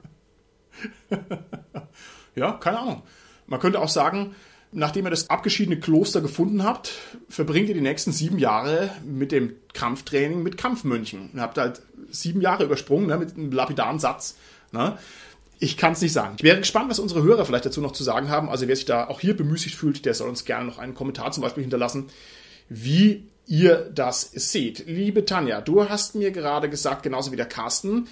[2.35, 3.03] ja, keine Ahnung.
[3.47, 4.35] Man könnte auch sagen,
[4.71, 6.91] nachdem ihr das abgeschiedene Kloster gefunden habt,
[7.29, 11.31] verbringt ihr die nächsten sieben Jahre mit dem Kampftraining mit Kampfmönchen.
[11.33, 14.35] Ihr habt halt sieben Jahre übersprungen, ne, mit einem lapidaren Satz.
[14.71, 14.97] Ne?
[15.59, 16.35] Ich kann es nicht sagen.
[16.37, 18.49] Ich wäre gespannt, was unsere Hörer vielleicht dazu noch zu sagen haben.
[18.49, 21.31] Also wer sich da auch hier bemüßigt fühlt, der soll uns gerne noch einen Kommentar
[21.31, 22.09] zum Beispiel hinterlassen,
[22.69, 24.85] wie ihr das seht.
[24.87, 28.07] Liebe Tanja, du hast mir gerade gesagt, genauso wie der Carsten,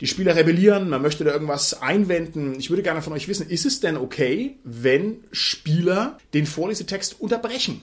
[0.00, 2.54] die Spieler rebellieren, man möchte da irgendwas einwenden.
[2.58, 7.80] Ich würde gerne von euch wissen, ist es denn okay, wenn Spieler den Vorlesetext unterbrechen?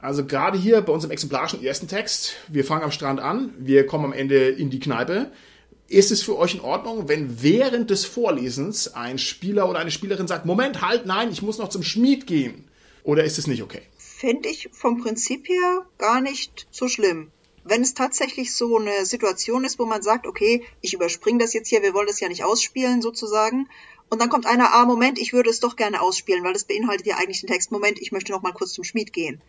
[0.00, 4.04] Also gerade hier bei unserem exemplarischen ersten Text, wir fangen am Strand an, wir kommen
[4.04, 5.32] am Ende in die Kneipe.
[5.88, 10.28] Ist es für euch in Ordnung, wenn während des Vorlesens ein Spieler oder eine Spielerin
[10.28, 12.64] sagt, Moment, halt, nein, ich muss noch zum Schmied gehen?
[13.02, 13.82] Oder ist es nicht okay?
[14.18, 17.30] Fände ich vom Prinzip her gar nicht so schlimm.
[17.62, 21.68] Wenn es tatsächlich so eine Situation ist, wo man sagt, okay, ich überspringe das jetzt
[21.68, 23.68] hier, wir wollen das ja nicht ausspielen sozusagen,
[24.10, 27.06] und dann kommt einer, ah, Moment, ich würde es doch gerne ausspielen, weil das beinhaltet
[27.06, 29.40] ja eigentlich den Text, Moment, ich möchte noch mal kurz zum Schmied gehen.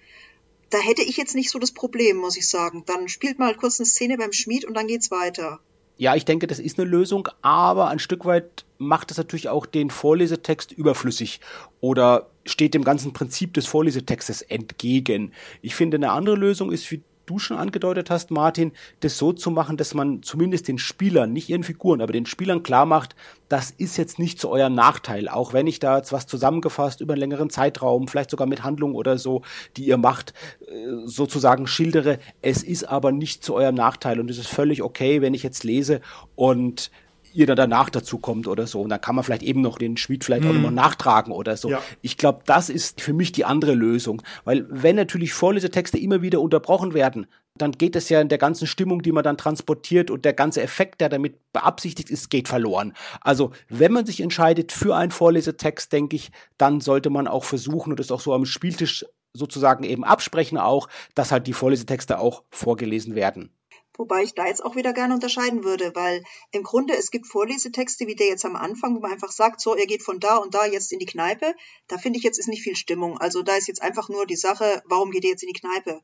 [0.69, 2.83] Da hätte ich jetzt nicht so das Problem, muss ich sagen.
[2.85, 5.61] Dann spielt mal kurz eine Szene beim Schmied und dann geht's weiter.
[5.97, 9.65] Ja, ich denke, das ist eine Lösung, aber ein Stück weit macht es natürlich auch
[9.65, 11.39] den Vorlesetext überflüssig
[11.81, 15.31] oder steht dem ganzen Prinzip des Vorlesetextes entgegen.
[15.61, 18.71] Ich finde, eine andere Lösung ist, wie du schon angedeutet hast, Martin,
[19.01, 22.63] das so zu machen, dass man zumindest den Spielern, nicht ihren Figuren, aber den Spielern
[22.63, 23.15] klar macht,
[23.49, 25.29] das ist jetzt nicht zu eurem Nachteil.
[25.29, 28.95] Auch wenn ich da jetzt was zusammengefasst über einen längeren Zeitraum, vielleicht sogar mit Handlungen
[28.95, 29.43] oder so,
[29.77, 30.33] die ihr macht,
[30.67, 32.19] äh, sozusagen schildere.
[32.41, 35.63] Es ist aber nicht zu eurem Nachteil und es ist völlig okay, wenn ich jetzt
[35.63, 36.01] lese
[36.35, 36.89] und
[37.33, 38.81] ihr dann danach dazu kommt oder so.
[38.81, 40.51] Und dann kann man vielleicht eben noch den Schmied vielleicht hm.
[40.51, 41.69] auch noch nachtragen oder so.
[41.69, 41.81] Ja.
[42.01, 44.21] Ich glaube, das ist für mich die andere Lösung.
[44.43, 48.67] Weil wenn natürlich Vorlesetexte immer wieder unterbrochen werden, dann geht es ja in der ganzen
[48.67, 52.93] Stimmung, die man dann transportiert und der ganze Effekt, der damit beabsichtigt ist, geht verloren.
[53.21, 57.91] Also wenn man sich entscheidet für einen Vorlesetext, denke ich, dann sollte man auch versuchen
[57.91, 62.43] und es auch so am Spieltisch sozusagen eben absprechen auch, dass halt die Vorlesetexte auch
[62.49, 63.51] vorgelesen werden.
[63.99, 68.07] Wobei ich da jetzt auch wieder gerne unterscheiden würde, weil im Grunde es gibt Vorlesetexte
[68.07, 70.53] wie der jetzt am Anfang, wo man einfach sagt, so, er geht von da und
[70.53, 71.53] da jetzt in die Kneipe.
[71.89, 73.17] Da finde ich jetzt ist nicht viel Stimmung.
[73.17, 76.01] Also da ist jetzt einfach nur die Sache, warum geht er jetzt in die Kneipe?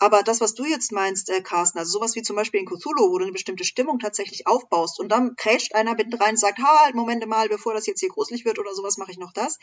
[0.00, 3.12] Aber das, was du jetzt meinst, äh, Carsten, also sowas wie zum Beispiel in Cthulhu,
[3.12, 6.58] wo du eine bestimmte Stimmung tatsächlich aufbaust und dann krätscht einer mitten rein und sagt,
[6.58, 9.60] halt, Moment mal, bevor das jetzt hier gruselig wird oder sowas, mache ich noch das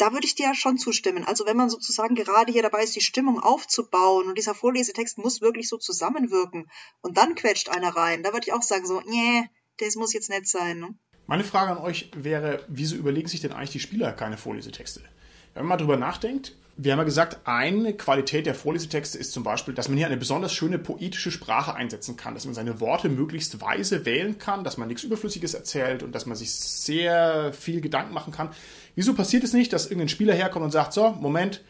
[0.00, 1.24] da würde ich dir ja schon zustimmen.
[1.24, 5.40] Also wenn man sozusagen gerade hier dabei ist, die Stimmung aufzubauen und dieser Vorlesetext muss
[5.40, 6.70] wirklich so zusammenwirken
[7.02, 9.48] und dann quetscht einer rein, da würde ich auch sagen so, nee,
[9.78, 10.80] das muss jetzt nett sein.
[10.80, 10.94] Ne?
[11.26, 15.02] Meine Frage an euch wäre, wieso überlegen sich denn eigentlich die Spieler keine Vorlesetexte?
[15.54, 19.42] Wenn man mal drüber nachdenkt, wir haben ja gesagt, eine Qualität der Vorlesetexte ist zum
[19.42, 23.10] Beispiel, dass man hier eine besonders schöne poetische Sprache einsetzen kann, dass man seine Worte
[23.10, 27.82] möglichst weise wählen kann, dass man nichts Überflüssiges erzählt und dass man sich sehr viel
[27.82, 28.50] Gedanken machen kann.
[29.00, 31.62] Wieso passiert es nicht, dass irgendein Spieler herkommt und sagt, so, Moment,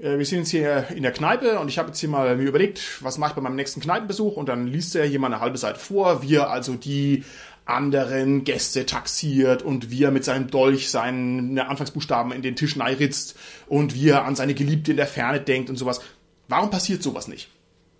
[0.00, 2.48] äh, wir sind jetzt hier in der Kneipe und ich habe jetzt hier mal mir
[2.48, 5.38] überlegt, was mache ich bei meinem nächsten Kneipenbesuch und dann liest er hier mal eine
[5.38, 7.22] halbe Seite vor, wie er also die
[7.66, 13.38] anderen Gäste taxiert und wie er mit seinem Dolch seine Anfangsbuchstaben in den Tisch ritzt
[13.68, 16.00] und wie er an seine Geliebte in der Ferne denkt und sowas.
[16.48, 17.48] Warum passiert sowas nicht?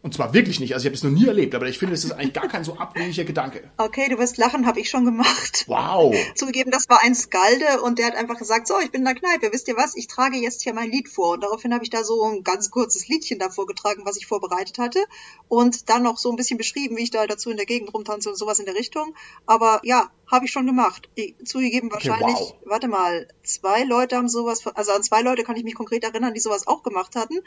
[0.02, 0.74] Und zwar wirklich nicht.
[0.74, 2.64] Also ich habe es noch nie erlebt, aber ich finde, es ist eigentlich gar kein
[2.64, 3.70] so abwegiger Gedanke.
[3.76, 5.64] Okay, du wirst lachen, habe ich schon gemacht.
[5.68, 6.12] Wow.
[6.34, 9.14] Zugegeben, das war ein Skalde und der hat einfach gesagt, so, ich bin in der
[9.14, 11.34] Kneipe, wisst ihr was, ich trage jetzt hier mein Lied vor.
[11.34, 14.78] Und daraufhin habe ich da so ein ganz kurzes Liedchen davor getragen, was ich vorbereitet
[14.78, 14.98] hatte.
[15.46, 18.28] Und dann noch so ein bisschen beschrieben, wie ich da dazu in der Gegend rumtanze
[18.28, 19.14] und sowas in der Richtung.
[19.46, 21.10] Aber ja, habe ich schon gemacht.
[21.14, 22.70] Ich, zugegeben wahrscheinlich, okay, wow.
[22.70, 26.34] warte mal, zwei Leute haben sowas, also an zwei Leute kann ich mich konkret erinnern,
[26.34, 27.38] die sowas auch gemacht hatten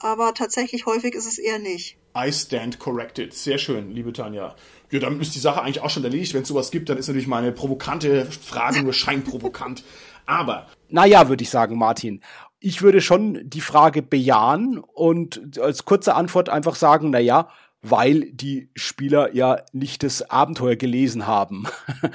[0.00, 1.96] aber tatsächlich häufig ist es eher nicht.
[2.16, 3.34] I stand corrected.
[3.34, 4.54] Sehr schön, liebe Tanja.
[4.90, 6.34] Ja, damit ist die Sache eigentlich auch schon erledigt.
[6.34, 9.84] Wenn es sowas gibt, dann ist natürlich meine provokante Frage nur scheinprovokant.
[10.26, 10.66] Aber.
[10.88, 12.22] Naja, würde ich sagen, Martin.
[12.60, 17.48] Ich würde schon die Frage bejahen und als kurze Antwort einfach sagen, naja,
[17.82, 21.66] weil die Spieler ja nicht das Abenteuer gelesen haben.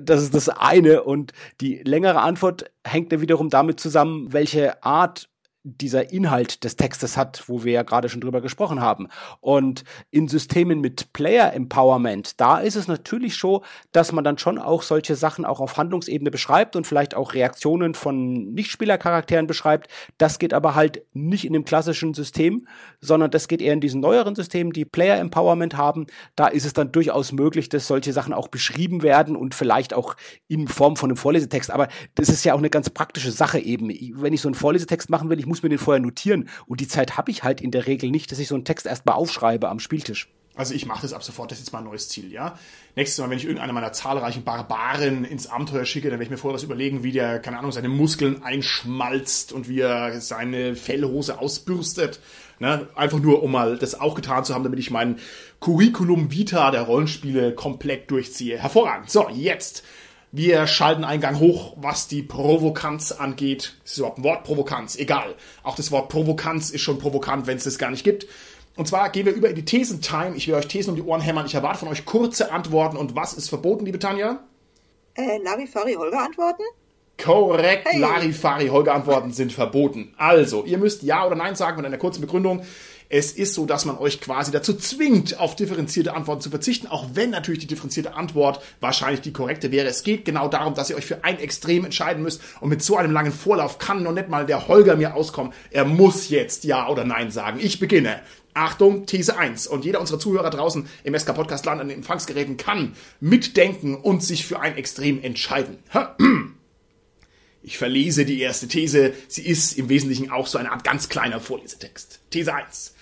[0.00, 1.02] Das ist das eine.
[1.02, 5.28] Und die längere Antwort hängt ja wiederum damit zusammen, welche Art
[5.64, 9.08] dieser Inhalt des Textes hat, wo wir ja gerade schon drüber gesprochen haben.
[9.40, 14.58] Und in Systemen mit Player Empowerment, da ist es natürlich so, dass man dann schon
[14.58, 19.88] auch solche Sachen auch auf Handlungsebene beschreibt und vielleicht auch Reaktionen von Nichtspielercharakteren beschreibt.
[20.18, 22.68] Das geht aber halt nicht in dem klassischen System,
[23.00, 26.06] sondern das geht eher in diesen neueren Systemen, die Player Empowerment haben.
[26.36, 30.14] Da ist es dann durchaus möglich, dass solche Sachen auch beschrieben werden und vielleicht auch
[30.46, 31.70] in Form von einem Vorlesetext.
[31.70, 33.88] Aber das ist ja auch eine ganz praktische Sache eben.
[33.88, 36.48] Wenn ich so einen Vorlesetext machen will, ich muss mir den vorher notieren.
[36.66, 38.86] Und die Zeit habe ich halt in der Regel nicht, dass ich so einen Text
[38.86, 40.28] erstmal aufschreibe am Spieltisch.
[40.56, 42.56] Also ich mache das ab sofort, das ist jetzt mein neues Ziel, ja.
[42.94, 46.36] Nächstes Mal, wenn ich irgendeine meiner zahlreichen Barbaren ins Abenteuer schicke, dann werde ich mir
[46.36, 51.40] vorher was überlegen, wie der, keine Ahnung, seine Muskeln einschmalzt und wie er seine Fellhose
[51.40, 52.20] ausbürstet.
[52.60, 52.86] Ne?
[52.94, 55.18] Einfach nur, um mal das auch getan zu haben, damit ich mein
[55.58, 58.56] Curriculum Vita der Rollenspiele komplett durchziehe.
[58.56, 59.10] Hervorragend.
[59.10, 59.82] So, jetzt
[60.36, 63.76] wir schalten Eingang hoch, was die Provokanz angeht.
[63.84, 64.42] Ist überhaupt ein Wort?
[64.42, 64.96] Provokanz.
[64.96, 65.36] Egal.
[65.62, 68.26] Auch das Wort Provokanz ist schon provokant, wenn es das gar nicht gibt.
[68.74, 70.34] Und zwar gehen wir über in die Thesentime.
[70.34, 71.46] Ich will euch Thesen um die Ohren hämmern.
[71.46, 72.96] Ich erwarte von euch kurze Antworten.
[72.96, 74.40] Und was ist verboten, liebe Tanja?
[75.14, 76.64] Äh, Larifari Holger antworten?
[77.22, 78.00] Korrekt, hey.
[78.00, 80.14] Larifari Holger antworten sind verboten.
[80.16, 82.64] Also, ihr müsst Ja oder Nein sagen mit einer kurzen Begründung.
[83.16, 87.10] Es ist so, dass man euch quasi dazu zwingt, auf differenzierte Antworten zu verzichten, auch
[87.14, 89.86] wenn natürlich die differenzierte Antwort wahrscheinlich die korrekte wäre.
[89.86, 92.96] Es geht genau darum, dass ihr euch für ein Extrem entscheiden müsst und mit so
[92.96, 95.52] einem langen Vorlauf kann noch nicht mal der Holger mir auskommen.
[95.70, 97.60] Er muss jetzt Ja oder Nein sagen.
[97.62, 98.18] Ich beginne.
[98.52, 99.68] Achtung, These 1.
[99.68, 104.24] Und jeder unserer Zuhörer draußen im SK Podcast Land an den Empfangsgeräten kann mitdenken und
[104.24, 105.78] sich für ein Extrem entscheiden.
[107.66, 109.14] Ich verlese die erste These.
[109.26, 112.20] Sie ist im Wesentlichen auch so eine Art ganz kleiner Vorlesetext.
[112.28, 112.93] These 1.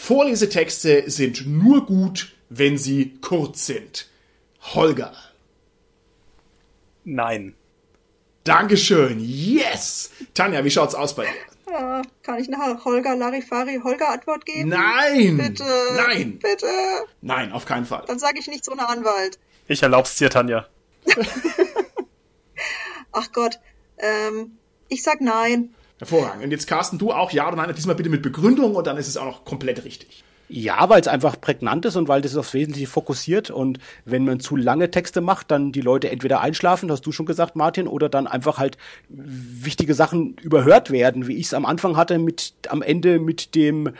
[0.00, 4.08] Vorlesetexte sind nur gut, wenn sie kurz sind.
[4.74, 5.12] Holger.
[7.04, 7.54] Nein.
[8.42, 9.20] Dankeschön.
[9.20, 10.10] Yes!
[10.32, 11.72] Tanja, wie schaut's aus bei dir?
[11.72, 14.70] Ja, kann ich eine Holger Larifari Holger Antwort geben?
[14.70, 15.36] Nein!
[15.36, 15.64] Bitte.
[15.94, 16.38] Nein!
[16.38, 16.66] Bitte.
[17.20, 18.04] Nein, auf keinen Fall.
[18.06, 19.38] Dann sage ich nichts ohne Anwalt.
[19.68, 20.66] Ich erlaub's dir, Tanja.
[23.12, 23.60] Ach Gott.
[23.98, 24.56] Ähm,
[24.88, 25.74] ich sag nein.
[26.00, 26.42] Hervorragend.
[26.42, 29.06] Und jetzt Carsten, du auch ja oder nein, diesmal bitte mit Begründung und dann ist
[29.06, 30.24] es auch noch komplett richtig.
[30.48, 33.50] Ja, weil es einfach prägnant ist und weil das aufs Wesentliche fokussiert.
[33.50, 37.26] Und wenn man zu lange Texte macht, dann die Leute entweder einschlafen, hast du schon
[37.26, 38.76] gesagt, Martin, oder dann einfach halt
[39.08, 43.90] wichtige Sachen überhört werden, wie ich es am Anfang hatte, mit am Ende mit dem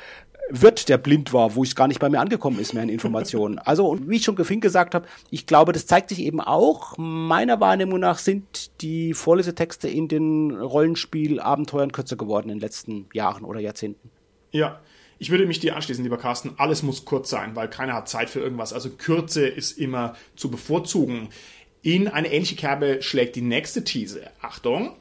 [0.50, 3.60] Wirt, der blind war, wo es gar nicht bei mir angekommen ist mehr in Informationen.
[3.70, 6.96] Also, und wie ich schon Gefink gesagt habe, ich glaube, das zeigt sich eben auch.
[6.98, 13.44] Meiner Wahrnehmung nach sind die Vorlesetexte in den Rollenspiel-Abenteuern kürzer geworden in den letzten Jahren
[13.44, 14.10] oder Jahrzehnten.
[14.50, 14.80] Ja,
[15.20, 16.54] ich würde mich dir anschließen, lieber Carsten.
[16.56, 18.72] Alles muss kurz sein, weil keiner hat Zeit für irgendwas.
[18.72, 21.28] Also Kürze ist immer zu bevorzugen.
[21.82, 24.22] In eine ähnliche Kerbe schlägt die nächste These.
[24.40, 24.96] Achtung!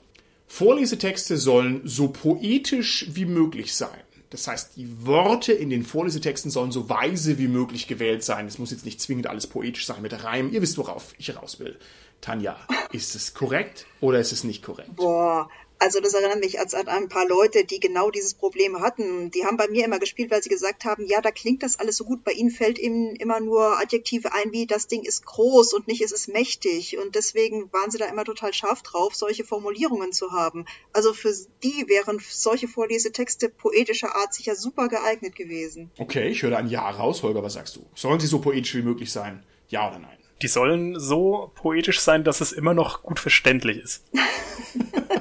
[0.48, 4.00] Vorlesetexte sollen so poetisch wie möglich sein.
[4.30, 8.46] Das heißt, die Worte in den Vorlesetexten sollen so weise wie möglich gewählt sein.
[8.46, 10.52] Es muss jetzt nicht zwingend alles poetisch sein mit Reim.
[10.52, 11.78] Ihr wisst, worauf ich raus will.
[12.22, 12.58] Tanja,
[12.92, 14.96] ist es korrekt oder ist es nicht korrekt?
[14.96, 15.50] Boah,
[15.80, 19.32] also das erinnert mich als an ein paar Leute, die genau dieses Problem hatten.
[19.32, 21.96] Die haben bei mir immer gespielt, weil sie gesagt haben, ja, da klingt das alles
[21.96, 22.26] so gut.
[22.26, 26.02] Bei ihnen fällt ihnen immer nur Adjektive ein, wie das Ding ist groß und nicht
[26.02, 26.98] es ist mächtig.
[26.98, 30.66] Und deswegen waren sie da immer total scharf drauf, solche Formulierungen zu haben.
[30.92, 35.92] Also für die wären solche Vorlesetexte poetischer Art sicher super geeignet gewesen.
[35.98, 37.24] Okay, ich höre ein Ja raus.
[37.24, 37.86] Holger, was sagst du?
[37.96, 39.44] Sollen sie so poetisch wie möglich sein?
[39.70, 40.18] Ja oder nein?
[40.42, 44.04] Die sollen so poetisch sein, dass es immer noch gut verständlich ist.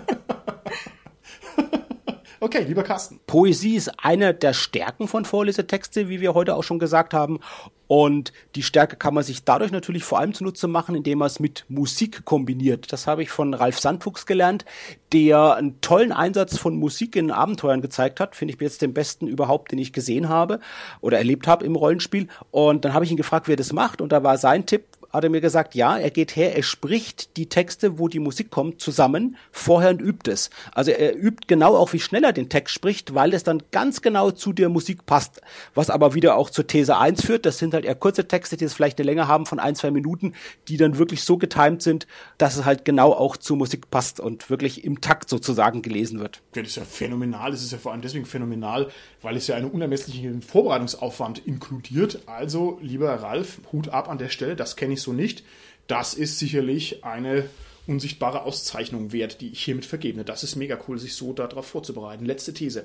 [2.40, 3.18] Okay, lieber Carsten.
[3.26, 7.40] Poesie ist eine der Stärken von Vorlesetexte, wie wir heute auch schon gesagt haben.
[7.88, 11.40] Und die Stärke kann man sich dadurch natürlich vor allem zunutze machen, indem man es
[11.40, 12.92] mit Musik kombiniert.
[12.92, 14.66] Das habe ich von Ralf Sandfuchs gelernt,
[15.12, 18.36] der einen tollen Einsatz von Musik in Abenteuern gezeigt hat.
[18.36, 20.60] Finde ich jetzt den besten überhaupt, den ich gesehen habe
[21.00, 22.28] oder erlebt habe im Rollenspiel.
[22.50, 24.00] Und dann habe ich ihn gefragt, wie er das macht.
[24.00, 27.36] Und da war sein Tipp, hat er mir gesagt, ja, er geht her, er spricht
[27.36, 30.50] die Texte, wo die Musik kommt, zusammen vorher und übt es.
[30.72, 34.02] Also er übt genau auch, wie schnell er den Text spricht, weil es dann ganz
[34.02, 35.40] genau zu der Musik passt.
[35.74, 38.64] Was aber wieder auch zur These 1 führt, das sind halt eher kurze Texte, die
[38.64, 40.34] jetzt vielleicht eine Länge haben von ein, zwei Minuten,
[40.68, 42.06] die dann wirklich so getimt sind,
[42.36, 46.42] dass es halt genau auch zur Musik passt und wirklich im Takt sozusagen gelesen wird.
[46.54, 47.50] Ja, das ist ja phänomenal.
[47.50, 48.90] Das ist ja vor allem deswegen phänomenal,
[49.22, 52.22] weil es ja einen unermesslichen Vorbereitungsaufwand inkludiert.
[52.26, 55.44] Also, lieber Ralf, Hut ab an der Stelle, das kenne ich so nicht.
[55.86, 57.48] Das ist sicherlich eine
[57.86, 60.24] unsichtbare Auszeichnung wert, die ich hiermit vergebe.
[60.24, 62.26] Das ist mega cool, sich so darauf vorzubereiten.
[62.26, 62.84] Letzte These.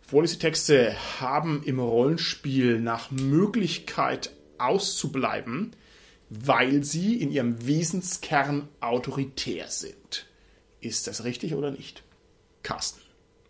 [0.00, 5.72] Vorlesetexte haben im Rollenspiel nach Möglichkeit auszubleiben,
[6.30, 10.26] weil sie in ihrem Wesenskern autoritär sind.
[10.80, 12.02] Ist das richtig oder nicht?
[12.62, 13.05] Carsten.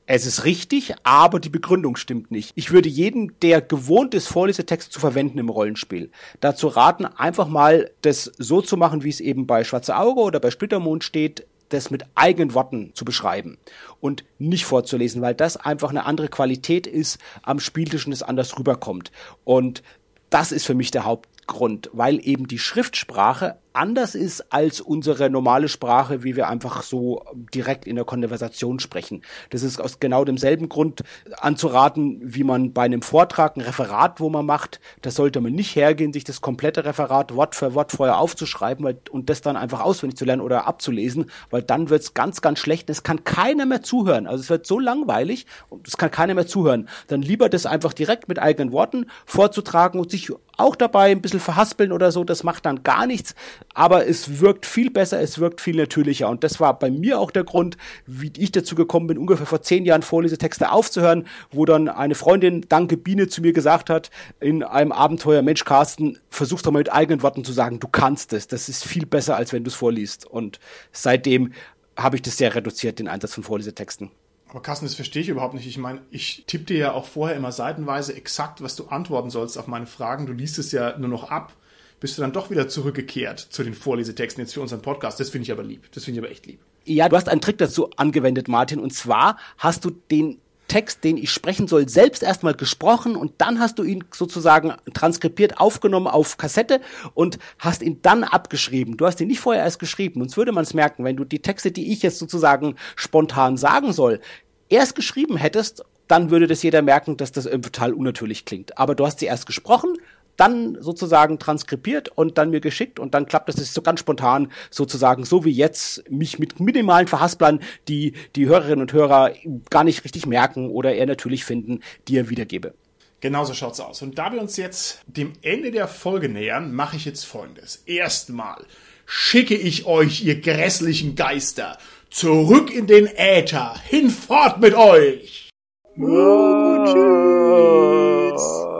[0.08, 2.52] Es ist richtig, aber die Begründung stimmt nicht.
[2.54, 7.90] Ich würde jeden, der gewohnt ist, Vorlesetext zu verwenden im Rollenspiel, dazu raten, einfach mal
[8.02, 11.90] das so zu machen, wie es eben bei Schwarze Auge oder bei Splittermond steht, das
[11.90, 13.58] mit eigenen Worten zu beschreiben
[13.98, 18.56] und nicht vorzulesen, weil das einfach eine andere Qualität ist am Spieltisch und es anders
[18.56, 19.10] rüberkommt.
[19.42, 19.82] Und
[20.30, 25.68] das ist für mich der Hauptgrund, weil eben die Schriftsprache anders ist als unsere normale
[25.68, 27.22] Sprache, wie wir einfach so
[27.54, 29.22] direkt in der Konversation sprechen.
[29.50, 31.02] Das ist aus genau demselben Grund
[31.38, 35.76] anzuraten, wie man bei einem Vortrag, ein Referat, wo man macht, da sollte man nicht
[35.76, 40.18] hergehen, sich das komplette Referat Wort für Wort vorher aufzuschreiben und das dann einfach auswendig
[40.18, 42.90] zu lernen oder abzulesen, weil dann wird's ganz, ganz schlecht.
[42.90, 44.26] Es kann keiner mehr zuhören.
[44.26, 46.88] Also es wird so langweilig und es kann keiner mehr zuhören.
[47.08, 51.40] Dann lieber das einfach direkt mit eigenen Worten vorzutragen und sich auch dabei ein bisschen
[51.40, 53.34] verhaspeln oder so, das macht dann gar nichts
[53.76, 56.30] aber es wirkt viel besser, es wirkt viel natürlicher.
[56.30, 59.60] Und das war bei mir auch der Grund, wie ich dazu gekommen bin, ungefähr vor
[59.60, 64.10] zehn Jahren Vorlesetexte aufzuhören, wo dann eine Freundin, danke Biene, zu mir gesagt hat,
[64.40, 68.32] in einem Abenteuer, Mensch, Carsten, versuch doch mal mit eigenen Worten zu sagen, du kannst
[68.32, 68.48] es.
[68.48, 70.24] Das ist viel besser, als wenn du es vorliest.
[70.24, 70.58] Und
[70.90, 71.52] seitdem
[71.98, 74.10] habe ich das sehr reduziert, den Einsatz von Vorlesetexten.
[74.48, 75.66] Aber Carsten, das verstehe ich überhaupt nicht.
[75.66, 79.58] Ich meine, ich tippe dir ja auch vorher immer seitenweise exakt, was du antworten sollst
[79.58, 80.24] auf meine Fragen.
[80.24, 81.52] Du liest es ja nur noch ab
[82.00, 85.18] bist du dann doch wieder zurückgekehrt zu den Vorlesetexten jetzt für unseren Podcast.
[85.18, 85.90] Das finde ich aber lieb.
[85.92, 86.60] Das finde ich aber echt lieb.
[86.84, 88.78] Ja, du hast einen Trick dazu angewendet, Martin.
[88.78, 90.38] Und zwar hast du den
[90.68, 95.58] Text, den ich sprechen soll, selbst erstmal gesprochen und dann hast du ihn sozusagen transkribiert,
[95.58, 96.80] aufgenommen auf Kassette
[97.14, 98.96] und hast ihn dann abgeschrieben.
[98.96, 100.20] Du hast ihn nicht vorher erst geschrieben.
[100.20, 103.92] Sonst würde man es merken, wenn du die Texte, die ich jetzt sozusagen spontan sagen
[103.92, 104.20] soll,
[104.68, 108.78] erst geschrieben hättest, dann würde das jeder merken, dass das total unnatürlich klingt.
[108.78, 109.96] Aber du hast sie erst gesprochen,
[110.36, 114.50] dann sozusagen transkribiert und dann mir geschickt und dann klappt das ist so ganz spontan
[114.70, 119.32] sozusagen so wie jetzt mich mit minimalen Verhasplern, die die Hörerinnen und Hörer
[119.70, 122.74] gar nicht richtig merken oder eher natürlich finden, die er wiedergebe.
[123.20, 124.02] Genauso schaut's aus.
[124.02, 127.82] Und da wir uns jetzt dem Ende der Folge nähern, mache ich jetzt folgendes.
[127.86, 128.64] Erstmal
[129.06, 131.78] schicke ich euch, ihr grässlichen Geister,
[132.10, 133.74] zurück in den Äther.
[133.88, 135.50] Hinfort mit euch!
[135.98, 138.75] Oh, tschüss!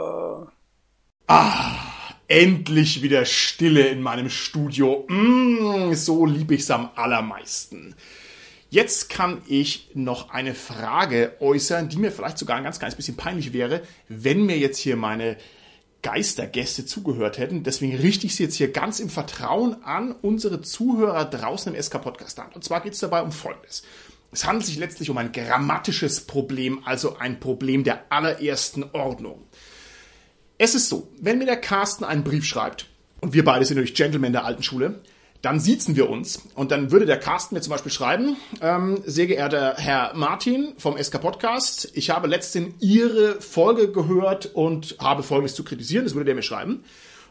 [1.29, 1.75] Ah,
[2.29, 5.05] endlich wieder Stille in meinem Studio.
[5.09, 7.95] Mm, so lieb ich's am allermeisten.
[8.69, 13.17] Jetzt kann ich noch eine Frage äußern, die mir vielleicht sogar ein ganz kleines bisschen
[13.17, 15.35] peinlich wäre, wenn mir jetzt hier meine
[16.01, 17.63] Geistergäste zugehört hätten.
[17.63, 22.39] Deswegen richte ich sie jetzt hier ganz im Vertrauen an unsere Zuhörer draußen im SK-Podcast
[22.39, 22.53] an.
[22.53, 23.83] Und zwar geht es dabei um Folgendes.
[24.31, 29.43] Es handelt sich letztlich um ein grammatisches Problem, also ein Problem der allerersten Ordnung.
[30.59, 32.87] Es ist so, wenn mir der Carsten einen Brief schreibt,
[33.21, 35.01] und wir beide sind natürlich Gentlemen der alten Schule,
[35.43, 39.27] dann siezen wir uns und dann würde der Carsten mir zum Beispiel schreiben, ähm, sehr
[39.27, 45.53] geehrter Herr Martin vom SK Podcast, ich habe letztens Ihre Folge gehört und habe Folgendes
[45.53, 46.83] zu kritisieren, das würde der mir schreiben.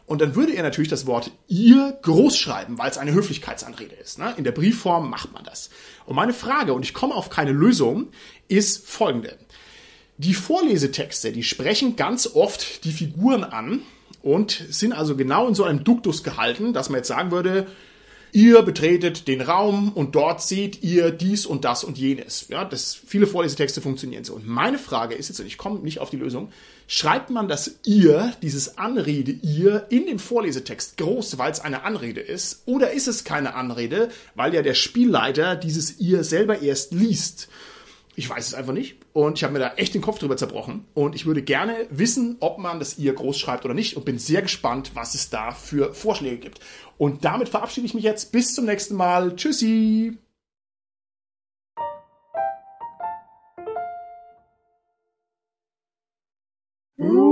[0.05, 4.17] Und dann würde er natürlich das Wort ihr groß schreiben, weil es eine Höflichkeitsanrede ist.
[4.17, 4.33] Ne?
[4.37, 5.69] In der Briefform macht man das.
[6.05, 8.07] Und meine Frage, und ich komme auf keine Lösung,
[8.47, 9.37] ist folgende.
[10.17, 13.81] Die Vorlesetexte, die sprechen ganz oft die Figuren an
[14.23, 17.67] und sind also genau in so einem Duktus gehalten, dass man jetzt sagen würde,
[18.33, 22.47] Ihr betretet den Raum und dort seht ihr dies und das und jenes.
[22.49, 24.33] Ja, das, viele Vorlesetexte funktionieren so.
[24.35, 26.51] Und meine Frage ist jetzt, und ich komme nicht auf die Lösung,
[26.87, 32.19] schreibt man das ihr, dieses Anrede ihr, in dem Vorlesetext groß, weil es eine Anrede
[32.19, 32.63] ist?
[32.65, 37.47] Oder ist es keine Anrede, weil ja der Spielleiter dieses ihr selber erst liest?
[38.19, 38.97] Ich weiß es einfach nicht.
[39.13, 40.85] Und ich habe mir da echt den Kopf drüber zerbrochen.
[40.95, 43.95] Und ich würde gerne wissen, ob man das ihr groß schreibt oder nicht.
[43.95, 46.59] Und bin sehr gespannt, was es da für Vorschläge gibt.
[46.97, 48.31] Und damit verabschiede ich mich jetzt.
[48.31, 49.35] Bis zum nächsten Mal.
[49.35, 50.17] Tschüssi.
[56.99, 57.26] Ooh.